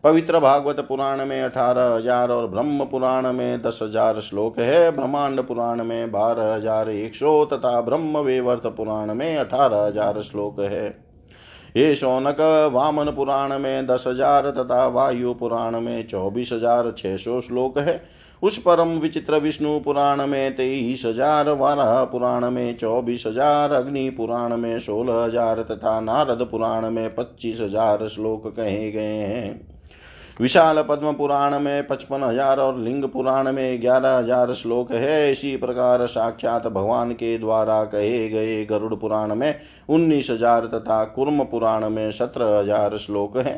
पवित्र 0.04 0.40
भागवत 0.40 0.80
पुराण 0.80 1.24
में 1.26 1.40
अठारह 1.42 1.94
हज़ार 1.94 2.30
और 2.30 2.46
ब्रह्म 2.46 2.84
पुराण 2.84 3.32
में 3.32 3.62
दस 3.62 3.78
हज़ार 3.82 4.20
श्लोक 4.20 4.58
है। 4.58 4.90
ब्रह्मांड 4.90 5.42
पुराण 5.42 5.84
में 5.84 6.10
बारह 6.10 6.54
हज़ार 6.54 6.90
एक 6.90 7.14
सौ 7.14 7.44
तथा 7.44 7.80
ब्रह्म 7.80 8.18
वेवर्त 8.18 8.66
पुराण 8.76 9.14
में 9.14 9.36
अठारह 9.36 9.86
हज़ार 9.86 10.22
श्लोक 10.22 10.60
है। 10.60 11.07
ये 11.78 11.94
शौनक, 11.94 12.40
वामन 12.72 13.10
पुराण 13.10 13.58
में 13.58 13.86
दस 13.86 14.04
हज़ार 14.06 14.50
तथा 14.50 14.86
वायु 14.86 15.34
पुराण 15.34 15.80
में 15.80 16.06
चौबीस 16.06 16.52
हज़ार 16.52 16.92
छह 16.98 17.16
सौ 17.16 17.40
श्लोक 17.40 17.78
है। 17.78 18.00
उस 18.42 18.58
परम 18.58 18.88
विचित्र 18.98 19.36
विष्णु 19.36 19.78
पुराण 19.80 20.26
में 20.26 20.56
तेईस 20.56 21.04
हज़ार, 21.06 21.48
वारह 21.50 22.04
पुराण 22.04 22.50
में 22.50 22.76
चौबीस 22.76 23.24
हज़ार, 23.26 23.72
अग्नि 23.72 24.08
पुराण 24.10 24.56
में 24.56 24.78
सोलह 24.78 25.22
हज़ार 25.24 25.62
तथा 25.62 26.00
नारद 26.00 26.46
पुराण 26.50 26.90
में 26.90 27.14
पच्चीस 27.14 27.60
हज़ार 27.60 28.06
श्लोक 28.08 28.46
कहे 28.56 28.90
गए 28.92 29.16
हैं। 29.16 29.77
विशाल 30.40 30.82
पद्म 30.82 31.12
पुराण 31.12 31.58
में 31.58 31.86
पचपन 31.86 32.22
हज़ार 32.22 32.58
और 32.58 32.78
लिंग 32.78 33.04
पुराण 33.04 33.52
में 33.52 33.80
ग्यारह 33.80 34.16
हज़ार 34.16 34.52
श्लोक 34.54 34.92
है। 34.92 35.30
इसी 35.32 35.56
प्रकार 35.56 36.06
साक्षात 36.06 36.66
भगवान 36.66 37.12
के 37.12 37.38
द्वारा 37.38 37.82
कहे 37.84 38.28
गए 38.28 38.64
गरुड़ 38.64 38.94
पुराण 38.94 39.34
में 39.34 39.54
उन्नीस 39.88 40.30
हज़ार 40.30 40.66
तथा 40.66 41.04
कुर्म 41.04 41.44
पुराण 41.44 41.88
में 41.88 42.10
सत्रह 42.12 42.58
हज़ार 42.58 42.96
श्लोक 42.96 43.36
है। 43.36 43.54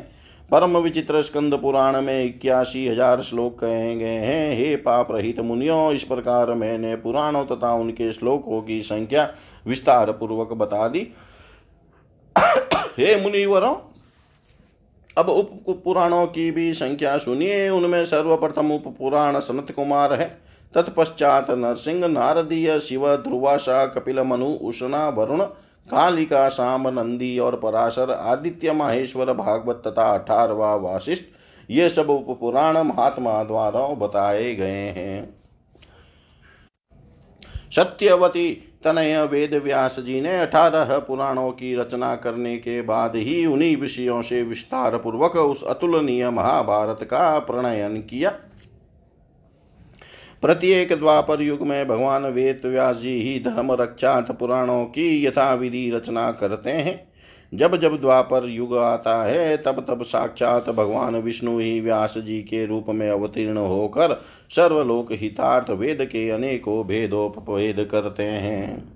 परम 0.51 0.77
विचित्र 0.77 1.21
स्कंद 1.21 1.53
पुराण 1.53 2.01
में 2.01 2.23
इक्यासी 2.23 2.87
हज़ार 2.87 3.21
श्लोक 3.21 3.59
कहे 3.59 3.95
गए 3.95 4.17
हैं। 4.17 4.57
हे 4.57 4.75
पाप 4.75 5.11
रहित 5.11 5.39
मुनियों, 5.39 5.91
इस 5.93 6.03
प्रकार 6.03 6.53
मैंने 6.53 6.95
पुराणों 6.95 7.45
तथा 7.45 7.73
उनके 7.73 8.11
श्लोकों 8.13 8.61
की 8.61 8.81
संख्या 8.81 9.29
विस्तार 9.65 10.11
पूर्वक 10.11 10.53
बता 10.53 10.87
दी। 10.87 11.07
हे 12.97 13.21
मुनिवरों 13.21 13.73
अब 15.17 15.29
उप 15.29 15.81
पुराणों 15.85 16.25
की 16.27 16.51
भी 16.51 16.73
संख्या 16.73 17.17
सुनिए, 17.17 17.69
उनमें 17.69 18.03
सर्वप्रथम 18.05 18.71
उप 18.71 18.83
पुराण 18.99 19.39
सनत 19.39 19.71
कुमार 19.71 20.13
है। 20.13 20.27
तत्पश्चात 20.73 21.51
नरसिंह, 21.51 22.07
नारदीय 22.07 22.79
शिव 22.79 23.15
ध्रुवाशा 23.17 23.85
कपिल 23.85 24.19
मनु 24.19 24.45
उषणा 24.45 25.07
वरुण, 25.09 25.43
कालिका 25.89 26.47
शाम 26.49 26.87
नंदी 26.89 27.37
और 27.39 27.55
पराशर, 27.55 28.11
आदित्य, 28.11 28.71
माहेश्वर, 28.71 29.33
भागवत 29.33 29.81
तथा 29.87 30.09
अठारवा 30.11 30.75
वाशिष्ठ 30.75 31.23
ये 31.69 31.89
सब 31.89 32.09
उप 32.09 32.37
पुराण 32.39 32.77
महात्मा 32.77 33.43
द्वारा 33.43 33.87
बताए 33.87 34.53
गए 34.55 34.87
हैं। 34.89 35.35
सत्यवती 37.71 38.70
तनय 38.83 39.25
वेद 39.25 39.53
व्यास 39.53 39.99
जी 39.99 40.21
ने 40.21 40.39
अठारह 40.39 40.97
पुराणों 40.99 41.51
की 41.51 41.75
रचना 41.75 42.15
करने 42.15 42.57
के 42.57 42.81
बाद 42.81 43.15
ही 43.15 43.45
उन्हीं 43.45 43.75
विषयों 43.77 44.21
से 44.21 44.43
विस्तार 44.43 44.97
पूर्वक 44.97 45.35
उस 45.35 45.63
अतुलनीय 45.63 46.29
महाभारत 46.29 47.03
का 47.03 47.39
प्रणयन 47.39 47.97
किया। 48.01 48.29
प्रत्येक 50.41 50.93
द्वापर 50.93 51.41
युग 51.41 51.61
में 51.61 51.87
भगवान 51.87 52.25
वेद 52.25 52.61
व्यास 52.65 52.97
जी 52.97 53.21
ही 53.21 53.39
धर्म 53.39 53.71
रक्षात 53.71 54.31
पुराणों 54.31 54.85
की 54.85 55.25
यथाविधि 55.25 55.91
रचना 55.91 56.31
करते 56.31 56.69
हैं। 56.69 57.10
जब 57.53 57.79
जब 57.79 58.01
द्वापर 58.01 58.45
युग 58.45 58.77
आता 58.77 59.23
है, 59.23 59.57
तब 59.57 59.85
तब 59.89 60.03
साक्षात 60.03 60.69
भगवान 60.69 61.15
विष्णु 61.15 61.59
ही 61.59 61.79
व्यास 61.81 62.17
जी 62.17 62.41
के 62.41 62.65
रूप 62.65 62.85
में 62.89 63.09
अवतीर्ण 63.09 63.57
होकर 63.57 64.21
सर्वलोक 64.49 65.07
हितार्थ 65.11 65.69
वेद 65.69 66.01
के 66.01 66.29
अनेकों 66.29 66.87
भेदोपभेद 66.87 67.87
करते 67.91 68.23
हैं। 68.23 68.93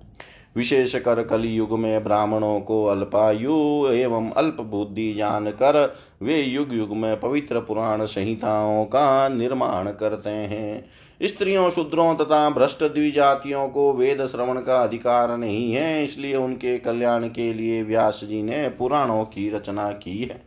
विशेष 0.56 0.94
कर 0.94 1.22
कलि 1.24 1.58
युग 1.58 1.78
में 1.78 2.04
ब्राह्मणों 2.04 2.60
को 2.60 2.84
अल्पायु 2.86 3.86
एवं 3.86 4.30
अल्प 4.30 4.60
बुद्धि 4.60 5.14
जानकर 5.14 5.96
वे 6.22 6.40
युग 6.40 6.74
युग 6.74 6.96
में 6.96 7.20
पवित्र 7.20 7.60
पुराण 7.60 8.04
संहिताओं 8.04 8.84
का 8.84 9.28
निर्माण 9.28 9.90
करते 9.90 10.30
हैं। 10.30 10.84
स्त्रियों, 11.20 11.68
शूद्रों 11.70 12.14
तथा 12.14 12.48
भ्रष्ट 12.50 12.82
द्विजातियों 12.84 13.68
को 13.68 13.92
वेद 13.92 14.24
श्रवण 14.26 14.60
का 14.60 14.82
अधिकार 14.82 15.36
नहीं 15.36 15.72
है, 15.72 16.04
इसलिए 16.04 16.34
उनके 16.36 16.76
कल्याण 16.78 17.26
के 17.28 17.52
लिए 17.54 17.82
व्यास 17.82 18.20
जी 18.24 18.42
ने 18.42 18.68
पुराणों 18.68 19.24
की 19.24 19.48
रचना 19.50 19.90
की 19.92 20.18
है। 20.18 20.40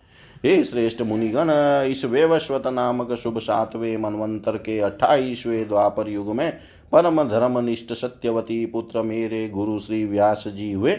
हे 0.46 0.64
श्रेष्ठ 0.64 1.02
मुनिगण, 1.02 1.52
इस 1.90 2.04
वेवस्वत 2.06 2.68
नामक 2.68 3.14
शुभ 3.14 3.40
सातवें 3.40 3.98
मनवंतर 3.98 4.58
के 4.58 4.80
अट्ठाईसवें 4.80 5.68
द्वापर 5.68 6.10
युग 6.10 6.34
में 6.36 6.52
परम 6.92 7.24
धर्मनिष्ठ 7.24 7.94
सत्यवती 7.94 8.66
पुत्र 8.66 9.02
मेरे 9.02 9.48
गुरु 9.50 9.80
श्री 9.80 10.04
व्यास 10.06 10.44
जी 10.48 10.72
हुए 10.72 10.98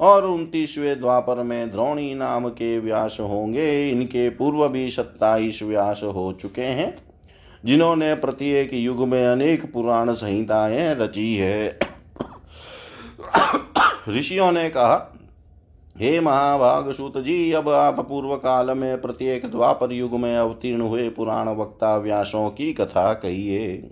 और 0.00 0.26
उनतीसवें 0.26 0.98
द्वापर 1.00 1.42
में 1.42 1.70
द्रोणी 1.70 2.14
नाम 2.14 2.48
के 2.48 2.78
व्यास 2.78 3.16
होंगे। 3.20 3.90
इनके 3.90 4.28
पूर्व 4.30 4.68
भी 4.68 4.88
सत्ताईस 4.90 5.62
व्यास 5.62 6.00
हो 6.04 6.32
चुके 6.32 6.62
हैं। 6.62 6.94
जिन्होंने 7.64 8.14
प्रत्येक 8.14 8.74
युग 8.74 9.08
में 9.08 9.26
अनेक 9.26 9.72
पुराण 9.72 10.12
संहिताएँ 10.12 10.94
रची 10.94 11.36
है। 11.36 11.78
ऋषियों 14.08 14.52
ने 14.52 14.70
कहा, 14.70 15.18
हे 15.98 16.20
महाभाग 16.20 16.92
सूत 16.92 17.18
जी, 17.18 17.52
अब 17.52 17.68
आप 17.68 18.08
पूर्व 18.08 18.36
काल 18.36 18.70
में 18.70 19.00
प्रत्येक 19.00 19.50
द्वापर 19.50 19.92
युग 19.92 20.20
में 20.20 20.36
अवतीर्ण 20.36 20.80
हुए 20.80 21.08
पुराण 21.08 21.48
वक्ता 21.48 21.96
व्यासों 21.96 22.50
की 22.50 22.72
कथा 22.72 23.12
कहिए। 23.14 23.90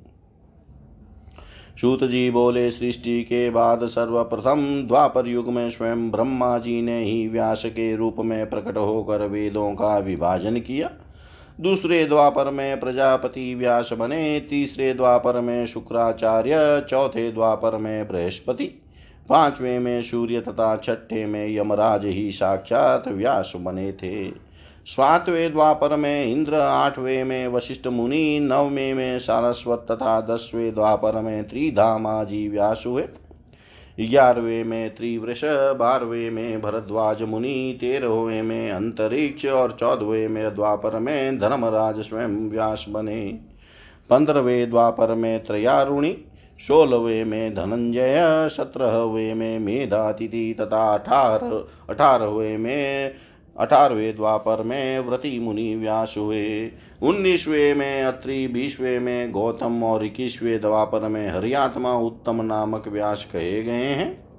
सूत 1.81 2.05
जी 2.05 2.31
बोले, 2.31 2.71
सृष्टि 2.71 3.23
के 3.23 3.51
बाद 3.51 3.87
सर्वप्रथम 3.87 4.85
द्वापर 4.89 5.27
युग 5.27 5.49
में 5.49 5.71
स्वयं 5.71 6.11
ब्रह्मा 6.11 6.59
जी 6.59 6.83
ने 6.83 7.05
ही 7.05 7.29
व्यास 7.29 7.63
के 7.67 7.97
रूप 7.97 8.17
में 8.19 8.51
प्रकट 8.51 8.77
होकर 8.77 9.27
वेदों 9.27 9.73
का 9.73 9.99
विभाजन 9.99 10.57
किया। 10.57 10.91
दूसरे 11.61 12.05
द्वापर 12.05 12.51
में 12.51 12.81
प्रजापति 12.81 13.55
व्यास 13.55 13.91
बने, 13.93 14.41
तीसरे 14.41 14.95
द्वापर 14.95 15.41
में 15.41 15.67
शुक्राचार्य, 15.67 16.87
चौथे 16.91 17.33
द्वापर 17.33 17.77
में 17.77 18.09
बृहस्पति, 18.09 18.65
पाँचवें 19.29 19.79
में 19.79 20.03
सूर्य 20.03 20.41
तथा 20.41 20.77
छठे 20.77 21.27
में 21.27 21.57
यमराज 21.57 22.07
ही 22.07 22.33
साक्षात 22.33 23.09
व्यास 23.09 23.53
बने 23.57 23.93
थे। 23.93 24.31
सातवें 24.87 25.53
द्वापर 25.53 25.97
में 25.97 26.27
इंद्र, 26.27 26.55
आठवें 26.55 27.25
में 27.25 27.49
वशिष्ठ 27.49 27.87
मुनि, 27.87 28.39
नववें 28.43 28.95
में 28.95 29.19
सारस्वत 29.19 29.87
तथा 29.91 30.21
दसवें 30.21 30.75
द्वापर 30.75 31.21
में 31.21 31.49
त्रिधामा 31.49 32.25
जी 32.25 32.49
व्यास 32.49 32.85
हुए। 32.87 33.03
ग्यारहवें 34.09 34.65
में 34.65 34.95
त्रिवृष, 34.95 35.41
बारहवें 35.77 36.31
में 36.31 36.63
भरद्वाज 36.63 37.23
मुनि, 37.23 37.79
तेरहवें 37.81 38.43
में 38.43 38.71
अंतरिक्ष 38.71 39.47
और 39.47 39.73
चौदहवें 39.73 40.29
में 40.29 40.55
द्वापर 40.55 40.99
में 40.99 41.39
धर्मराज 41.39 42.01
स्वयं 42.01 42.51
व्यास 42.51 42.87
बने। 42.89 43.39
पंद्रहवें 44.11 44.71
द्वापर 44.71 45.15
में 45.15 45.45
त्रयारुणी, 45.45 46.17
सोलहवें 46.69 47.25
में 47.25 47.55
धनंजय, 47.55 48.49
सत्रहवें 48.53 49.35
में 49.35 49.59
मेधातिथि 49.59 50.57
तथा 50.61 50.95
अठारह 50.95 51.65
अठारहवें 51.91 52.59
में 52.59 53.15
अठारहवें 53.59 54.17
द्वापर 54.17 54.63
में 54.63 55.01
व्रति 55.01 55.39
मुनि 55.39 55.75
व्यास 55.75 56.15
हुए 56.19 56.73
उन्नीसवें 57.03 57.75
में 57.75 58.03
अत्रि, 58.03 58.49
बीसवें 58.49 59.01
में 59.01 59.31
गौतम 59.31 59.85
और 59.85 60.05
इक्कीसवें 60.05 60.61
द्वापर 60.61 61.09
में 61.09 61.29
हरियात्मा 61.31 61.95
उत्तम 61.95 62.43
नामक 62.43 62.89
व्यास 62.89 63.29
कहे 63.33 63.63
गए 63.63 63.85
हैं। 63.85 64.31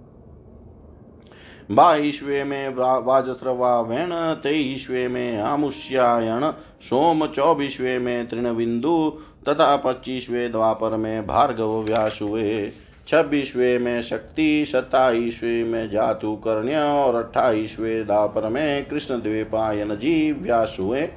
बाईसवे 1.71 2.43
में 2.43 2.75
वाजस्रवा 3.05 3.81
वैण, 3.81 4.09
तेईसवे 4.13 5.07
में 5.07 5.37
आमुष्यायण, 5.37 6.51
सोम 6.81 7.27
चौबीसवे 7.27 7.99
में 7.99 8.27
तृणबिंदु, 8.27 9.19
तथा 9.49 9.75
पच्चीसवें 9.75 10.51
द्वापर 10.51 10.97
में 10.97 11.27
भार्गव 11.27 11.81
व्यास 11.81 12.19
हुए 12.21 12.71
छब्बीसवें 13.07 13.79
में 13.79 14.01
शक्ति 14.01 14.65
सत्ताईसवें 14.65 15.63
में 15.63 15.89
जातु 15.89 16.27
जातुकर्ण्य 16.27 16.75
और 16.75 17.15
अट्ठाईसवें 17.15 18.03
दापर 18.03 18.49
में 18.49 18.85
कृष्ण 18.85 19.21
द्वीपायन 19.21 19.95
जी 19.95 20.31
व्यास 20.31 20.77
हुए। 20.79 21.09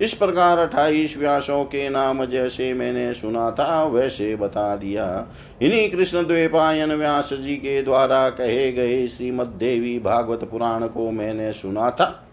इस 0.00 0.14
प्रकार 0.14 0.58
अट्ठाईस 0.58 1.16
व्यासों 1.16 1.64
के 1.64 1.88
नाम 1.88 2.24
जैसे 2.24 2.74
मैंने 2.74 3.14
सुना 3.14 3.50
था, 3.50 3.84
वैसे 3.84 4.36
बता 4.36 4.76
दिया। 4.76 5.26
इन्हीं 5.62 5.90
कृष्ण 5.90 6.26
द्वीपायन 6.26 6.92
व्यास 6.92 7.32
जी 7.32 7.56
के 7.56 7.82
द्वारा 7.82 8.30
कहे 8.30 8.72
गए 8.72 9.06
श्रीमद 9.06 9.46
देवी 9.46 9.98
भागवत 9.98 10.44
पुराण 10.44 10.86
को 10.86 11.10
मैंने 11.10 11.52
सुना 11.52 11.90
था। 11.90 12.25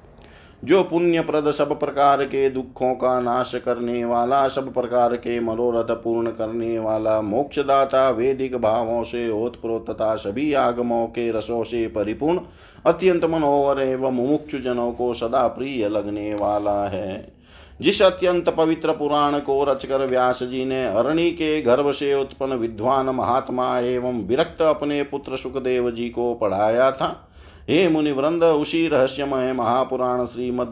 जो 0.63 0.83
पुण्य 0.83 1.21
प्रद 1.21 1.51
सब 1.51 1.79
प्रकार 1.79 2.23
के 2.23 2.49
दुखों 2.49 2.95
का 2.95 3.21
नाश 3.21 3.55
करने 3.55 4.05
वाला, 4.05 4.47
सब 4.47 4.73
प्रकार 4.73 5.15
के 5.15 5.39
मनोरथ 5.39 5.95
पूर्ण 5.95 6.29
करने 6.29 6.79
वाला, 6.79 7.21
मोक्षदाता 7.21 8.09
वेदिक 8.09 8.57
भावों 8.57 9.03
से 9.03 9.29
ओतप्रोत 9.29 9.89
तथा 9.89 10.15
सभी 10.15 10.53
आगमों 10.53 11.07
के 11.07 11.31
रसों 11.31 11.63
से 11.63 11.87
परिपूर्ण, 11.87 12.39
अत्यंत 12.85 13.25
मनोहर 13.25 13.81
एवं 13.81 14.11
मुमुक्षु 14.11 14.59
जनों 14.59 14.91
को 14.91 15.13
सदा 15.13 15.47
प्रिय 15.47 15.89
लगने 15.89 16.33
वाला 16.33 16.87
है। 16.87 17.33
जिस 17.81 18.01
अत्यंत 18.01 18.49
पवित्र 18.49 18.91
पुराण 18.91 19.39
को 19.39 19.63
रचकर 19.63 20.07
व्यास 20.07 20.43
जी 20.43 20.65
ने 20.65 20.85
अरणि 20.85 21.31
के 21.31 21.61
गर्भ 21.61 21.91
से 21.91 22.13
उत्पन्न 22.13 22.53
विद्वान 22.53 23.05
महात्मा 23.05 23.79
एवं 23.79 24.27
विरक्त 24.27 24.61
अपने 24.61 25.03
पुत्र 25.03 25.37
सुखदेव 25.37 25.91
जी 25.91 26.09
को 26.09 26.33
पढ़ाया 26.33 26.91
था 26.91 27.29
हे 27.69 27.87
मुनिवृंद, 27.89 28.43
उसी 28.43 28.87
रहस्यमय 28.87 29.53
महापुराण 29.53 30.25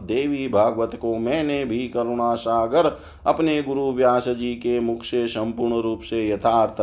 देवी 0.05 0.47
भागवत 0.47 0.95
को 1.01 1.17
मैंने 1.17 1.65
भी 1.65 1.87
करुणा 1.87 2.35
सागर 2.35 2.99
अपने 3.27 3.61
गुरु 3.63 3.91
व्यास 3.91 4.29
जी 4.29 4.53
के 4.53 4.79
मुख 4.79 5.03
से 5.03 5.27
संपूर्ण 5.27 5.81
रूप 5.81 6.01
से 6.01 6.29
यथार्थ 6.29 6.81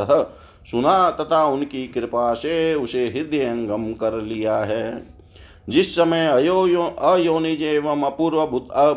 सुना 0.66 1.11
तथा 1.11 1.44
उनकी 1.44 1.88
कृपा 1.88 2.34
से 2.34 2.74
उसे 2.74 3.06
हृदय 3.06 3.44
अंगम 3.44 3.92
कर 3.92 4.22
लिया 4.22 4.56
है। 4.56 5.06
जिस 5.68 5.96
समय 5.96 6.26
अयो 6.26 6.62
अयोनिज 6.98 7.62
एवं 7.62 8.02
अपूर्व 8.02 8.46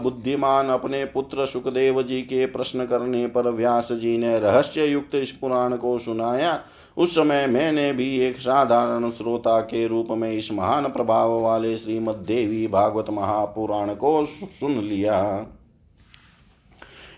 बुद्धिमान 0.04 0.68
अपने 0.68 1.06
पुत्र 1.06 1.46
सुखदेव 1.46 2.04
जी 2.04 2.22
के 2.22 2.46
प्रश्न 2.46 2.86
करने 2.86 3.28
पर 3.28 3.50
व्यास 3.50 3.92
जी 3.92 4.18
ने 4.18 4.40
रहस्य 4.40 4.86
युक्त 4.86 5.16
इस 5.16 5.32
पुराण 5.32 5.76
को 5.76 6.00
सुनाया 6.00 6.60
उस 6.98 7.16
समय 7.16 7.48
मैंने 7.48 7.92
भी 7.94 8.18
एक 8.18 8.38
साधारण 8.38 9.10
श्रोता 9.12 9.60
के 9.62 9.88
रूप 9.88 10.08
में 10.12 10.32
इस 10.32 10.52
महान 10.52 10.88
प्रभाव 10.88 11.40
वाले 11.40 11.78
श्रीमद 11.78 12.16
देवी 12.28 12.68
भागवत 12.68 13.10
महापुराण 13.10 13.94
को 13.96 14.26
सुन 14.26 14.80
लिया। 14.80 15.48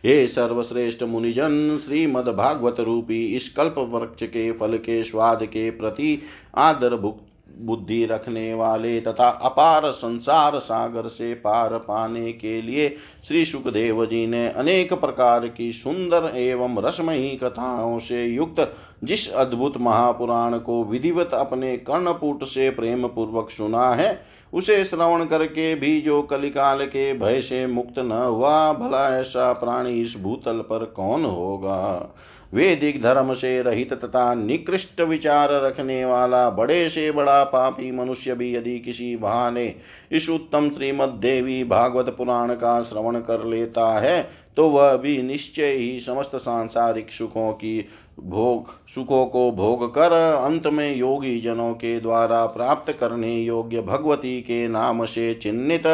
हे 0.06 0.28
सर्वश्रेष्ठ 0.28 1.04
मुनिजन, 1.04 1.78
श्रीमद 1.86 2.28
भागवत 2.28 2.80
रूपी 2.80 3.26
इस 3.26 3.50
कल्प 3.50 3.76
वृक्ष 3.78 4.24
के 4.24 4.52
फल 4.52 4.78
के 4.78 5.04
स्वाद 5.04 5.46
के 5.46 5.70
प्रति 5.72 6.22
आदर 6.56 6.96
भुक्त 6.96 7.33
बुद्धि 7.62 8.06
रखने 8.06 8.54
वाले 8.54 9.02
तथा 9.02 9.30
अपार 9.30 9.90
संसार 9.92 10.60
सागर 10.60 11.08
से 11.08 11.34
पार 11.34 11.78
पाने 11.78 12.32
के 12.32 12.62
लिए 12.62 12.96
श्री 13.28 13.46
सुखदेव 13.46 14.06
जी 14.06 14.28
ने 14.28 14.48
अनेक 14.50 14.94
प्रकार 14.94 15.48
की 15.48 15.72
सुंदर 15.72 16.32
एवं 16.36 16.82
रसमयी 16.82 17.30
कथाओं 17.44 18.00
से 18.00 18.26
युक्त 18.26 18.76
जिस 19.04 19.32
अद्भुत 19.34 19.78
महापुराण 19.78 20.58
को 20.58 20.84
विधिवत 20.84 21.30
अपने 21.34 21.78
कर्णपुट 21.78 22.44
से 22.44 22.70
प्रेम 22.70 23.08
पूर्वक 23.08 23.50
सुना 23.50 23.90
है, 23.90 24.22
उसे 24.54 24.84
श्रवण 24.86 25.26
करके 25.26 25.76
भी 25.76 26.02
जो 26.02 26.22
कलिकाल 26.22 26.86
के 26.86 27.14
भय 27.14 27.42
से 27.42 27.68
मुक्त 27.68 28.00
न 28.00 28.12
हुआ, 28.12 28.74
भला 28.74 29.20
ऐसा 29.20 29.54
प्राणी 29.54 30.02
इस 30.02 30.16
भूतल 30.22 30.60
पर 30.60 30.86
कौन 30.86 31.26
होगा? 31.26 32.14
वैदिक 32.54 33.02
धर्म 33.02 33.34
से 33.34 33.62
रहित 33.62 33.94
तथा 33.94 34.34
निकृष्ट 34.34 35.02
विचार 35.02 35.50
रखने 35.64 36.04
वाला 36.06 36.50
बड़े 36.50 36.90
से 36.90 37.12
बड़ा 37.12 37.44
पापी 37.44 37.92
मनुष्य 37.92 38.36
भी 38.36 38.54
यदि 38.56 38.78
किसी 38.80 39.16
बहाने 39.16 39.76
इस 40.12 40.30
उत्तम 40.30 40.70
श्रीमद 40.70 41.10
देवी 41.22 41.64
भागवत 41.64 42.16
पुराण 42.18 42.54
का 42.54 42.82
श्रवण 42.82 43.20
कर 43.20 43.44
लेता 43.46 43.88
है 44.00 44.22
तो 44.58 44.68
वह 44.70 44.96
भी 44.98 45.22
निश्चय 45.22 45.72
ही 45.72 46.00
समस्त 46.00 46.36
सांसारिक 46.36 47.12
सुखों 47.12 47.52
की 47.54 47.86
भोग, 48.20 48.68
सुखों 48.88 49.26
को 49.26 49.50
भोग 49.52 49.88
कर 49.96 50.12
अंत 50.12 50.68
में 50.68 50.96
योगी 50.96 51.40
जनों 51.40 51.74
के 51.74 52.00
द्वारा 52.00 52.46
प्राप्त 52.46 52.92
करने 52.92 53.36
योग्य 53.36 53.82
भगवती 53.82 54.40
के 54.42 54.68
नाम 54.68 55.06
से 55.06 55.34
चिन्हित 55.34 55.88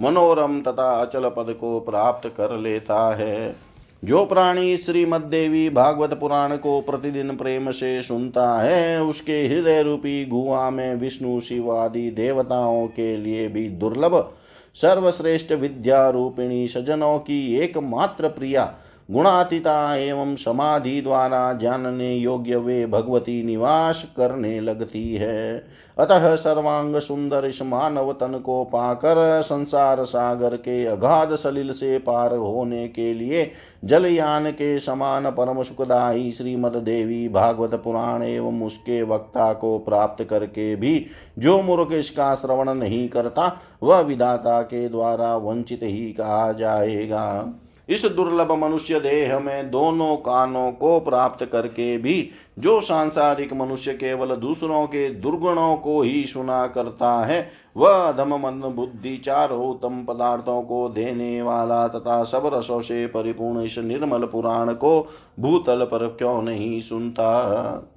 मनोरम 0.00 0.60
तथा 0.60 0.90
अचल 1.00 1.28
पद 1.28 1.56
को 1.60 1.78
प्राप्त 1.80 2.28
कर 2.36 2.56
लेता 2.58 3.14
है। 3.16 3.65
जो 4.04 4.24
प्राणी 4.26 4.76
श्रीमद्देवी 4.76 5.68
भागवत 5.70 6.14
पुराण 6.14 6.56
को 6.56 6.80
प्रतिदिन 6.80 7.36
प्रेम 7.36 7.70
से 7.70 8.02
सुनता 8.02 8.60
है, 8.62 9.02
उसके 9.02 9.46
हृदय 9.46 9.82
रूपी 9.82 10.24
गुहा 10.24 10.70
में 10.70 10.94
विष्णु, 10.94 11.40
शिव 11.40 11.76
आदि 11.76 12.10
देवताओं 12.10 12.86
के 12.86 13.16
लिए 13.16 13.48
भी 13.48 13.68
दुर्लभ, 13.68 14.32
सर्वश्रेष्ठ 14.74 15.52
विद्या 15.52 16.08
रूपिणी 16.08 16.68
सजनों 16.68 17.18
की 17.18 17.56
एकमात्र 17.56 18.28
प्रिया 18.28 18.74
गुणातीता 19.08 19.96
एवं 19.96 20.34
समाधि 20.36 21.00
द्वारा 21.00 21.52
जानने 21.52 22.14
योग्य 22.14 22.56
वे 22.56 22.86
भगवती 22.86 23.42
निवास 23.42 24.02
करने 24.16 24.60
लगती 24.60 25.14
है। 25.14 25.58
अतः 25.98 26.34
सर्वांग 26.36 26.96
सुंदर 26.96 27.44
इस 27.44 27.62
मानव 27.62 28.12
तन 28.12 28.38
को 28.38 28.64
पाकर 28.64 29.42
संसार 29.42 30.04
सागर 30.04 30.56
के 30.56 30.84
अगाध 30.86 31.34
सलिल 31.34 31.72
से 31.72 31.98
पार 31.98 32.34
होने 32.34 32.88
के 32.88 33.12
लिए 33.14 33.50
जलयान 33.84 34.50
के 34.50 34.78
समान 34.78 35.30
परम 35.30 35.62
सुखदायी 35.62 36.30
श्रीमद 36.32 36.76
देवी 36.76 37.28
भागवत 37.28 37.74
पुराण 37.74 38.22
एवं 38.22 38.62
उसके 38.62 39.02
वक्ता 39.02 39.52
को 39.52 39.78
प्राप्त 39.78 40.24
करके 40.24 40.74
भी 40.76 41.06
जो 41.38 41.60
मूर्ख 41.62 41.92
इसका 41.92 42.34
श्रवण 42.34 42.74
नहीं 42.74 43.08
करता, 43.08 43.60
वह 43.82 44.00
विधाता 44.00 44.60
के 44.62 44.88
द्वारा 44.88 45.36
वंचित 45.36 45.80
ही 45.82 46.12
कहा 46.12 46.52
जाएगा। 46.52 47.54
इस 47.88 48.04
दुर्लभ 48.04 48.52
मनुष्य 48.52 49.00
देह 49.00 49.38
में 49.38 49.70
दोनों 49.70 50.16
कानों 50.16 50.72
को 50.72 51.00
प्राप्त 51.00 51.44
करके 51.44 51.98
भी 51.98 52.30
जो 52.58 52.80
सांसारिक 52.80 53.52
मनुष्य 53.52 53.92
केवल 53.92 54.36
दूसरों 54.36 54.86
के 54.86 55.10
दुर्गुणों 55.10 55.76
को 55.76 56.02
ही 56.02 56.24
सुना 56.24 56.66
करता 56.66 57.26
है, 57.26 57.48
वह 57.76 57.90
अधम 57.90 58.34
मन 58.34 58.72
बुद्धि 58.76 59.16
चारों 59.16 59.68
उत्तम 59.68 60.04
पदार्थों 60.04 60.62
को 60.62 60.88
देने 60.88 61.42
वाला 61.42 61.88
तथा 61.88 62.24
सब 62.24 62.50
रसों 62.54 62.80
से 62.80 63.06
परिपूर्ण 63.06 63.60
इस 63.60 63.78
निर्मल 63.78 64.24
पुराण 64.24 64.72
को 64.72 65.08
भूतल 65.40 65.84
पर 65.84 66.06
क्यों 66.06 66.42
नहीं 66.42 66.80
सुनता? 66.80 67.92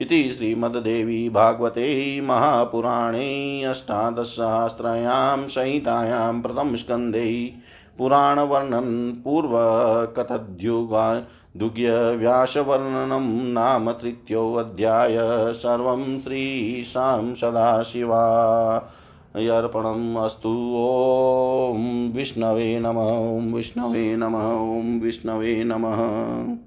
इति 0.00 0.30
श्रीमद्देवी 0.30 1.28
भागवते 1.28 2.20
महापुराणे 2.20 3.62
अष्टादशसहस्रायां 3.64 5.46
संहितायां 5.48 6.42
प्रथमस्कन्धे 6.42 7.52
पुराणवर्णन 7.98 9.12
पूर्वकथद्युगा 9.24 11.20
दुग्यव्यासवर्णनं 11.56 13.52
नाम 13.52 13.90
तृतीयोऽध्याय 13.90 15.16
सर्वं 15.54 16.20
श्रीशां 16.20 17.34
सदाशिवा। 17.34 18.76
अर्पणम् 19.36 20.16
अस्तु। 20.16 20.48
ॐ 21.74 22.12
विष्णवे 22.12 22.78
नमः। 22.78 23.56
विष्णवे 23.56 24.16
नमः। 24.16 25.02
विष्णवे 25.02 25.62
नमः। 25.64 26.66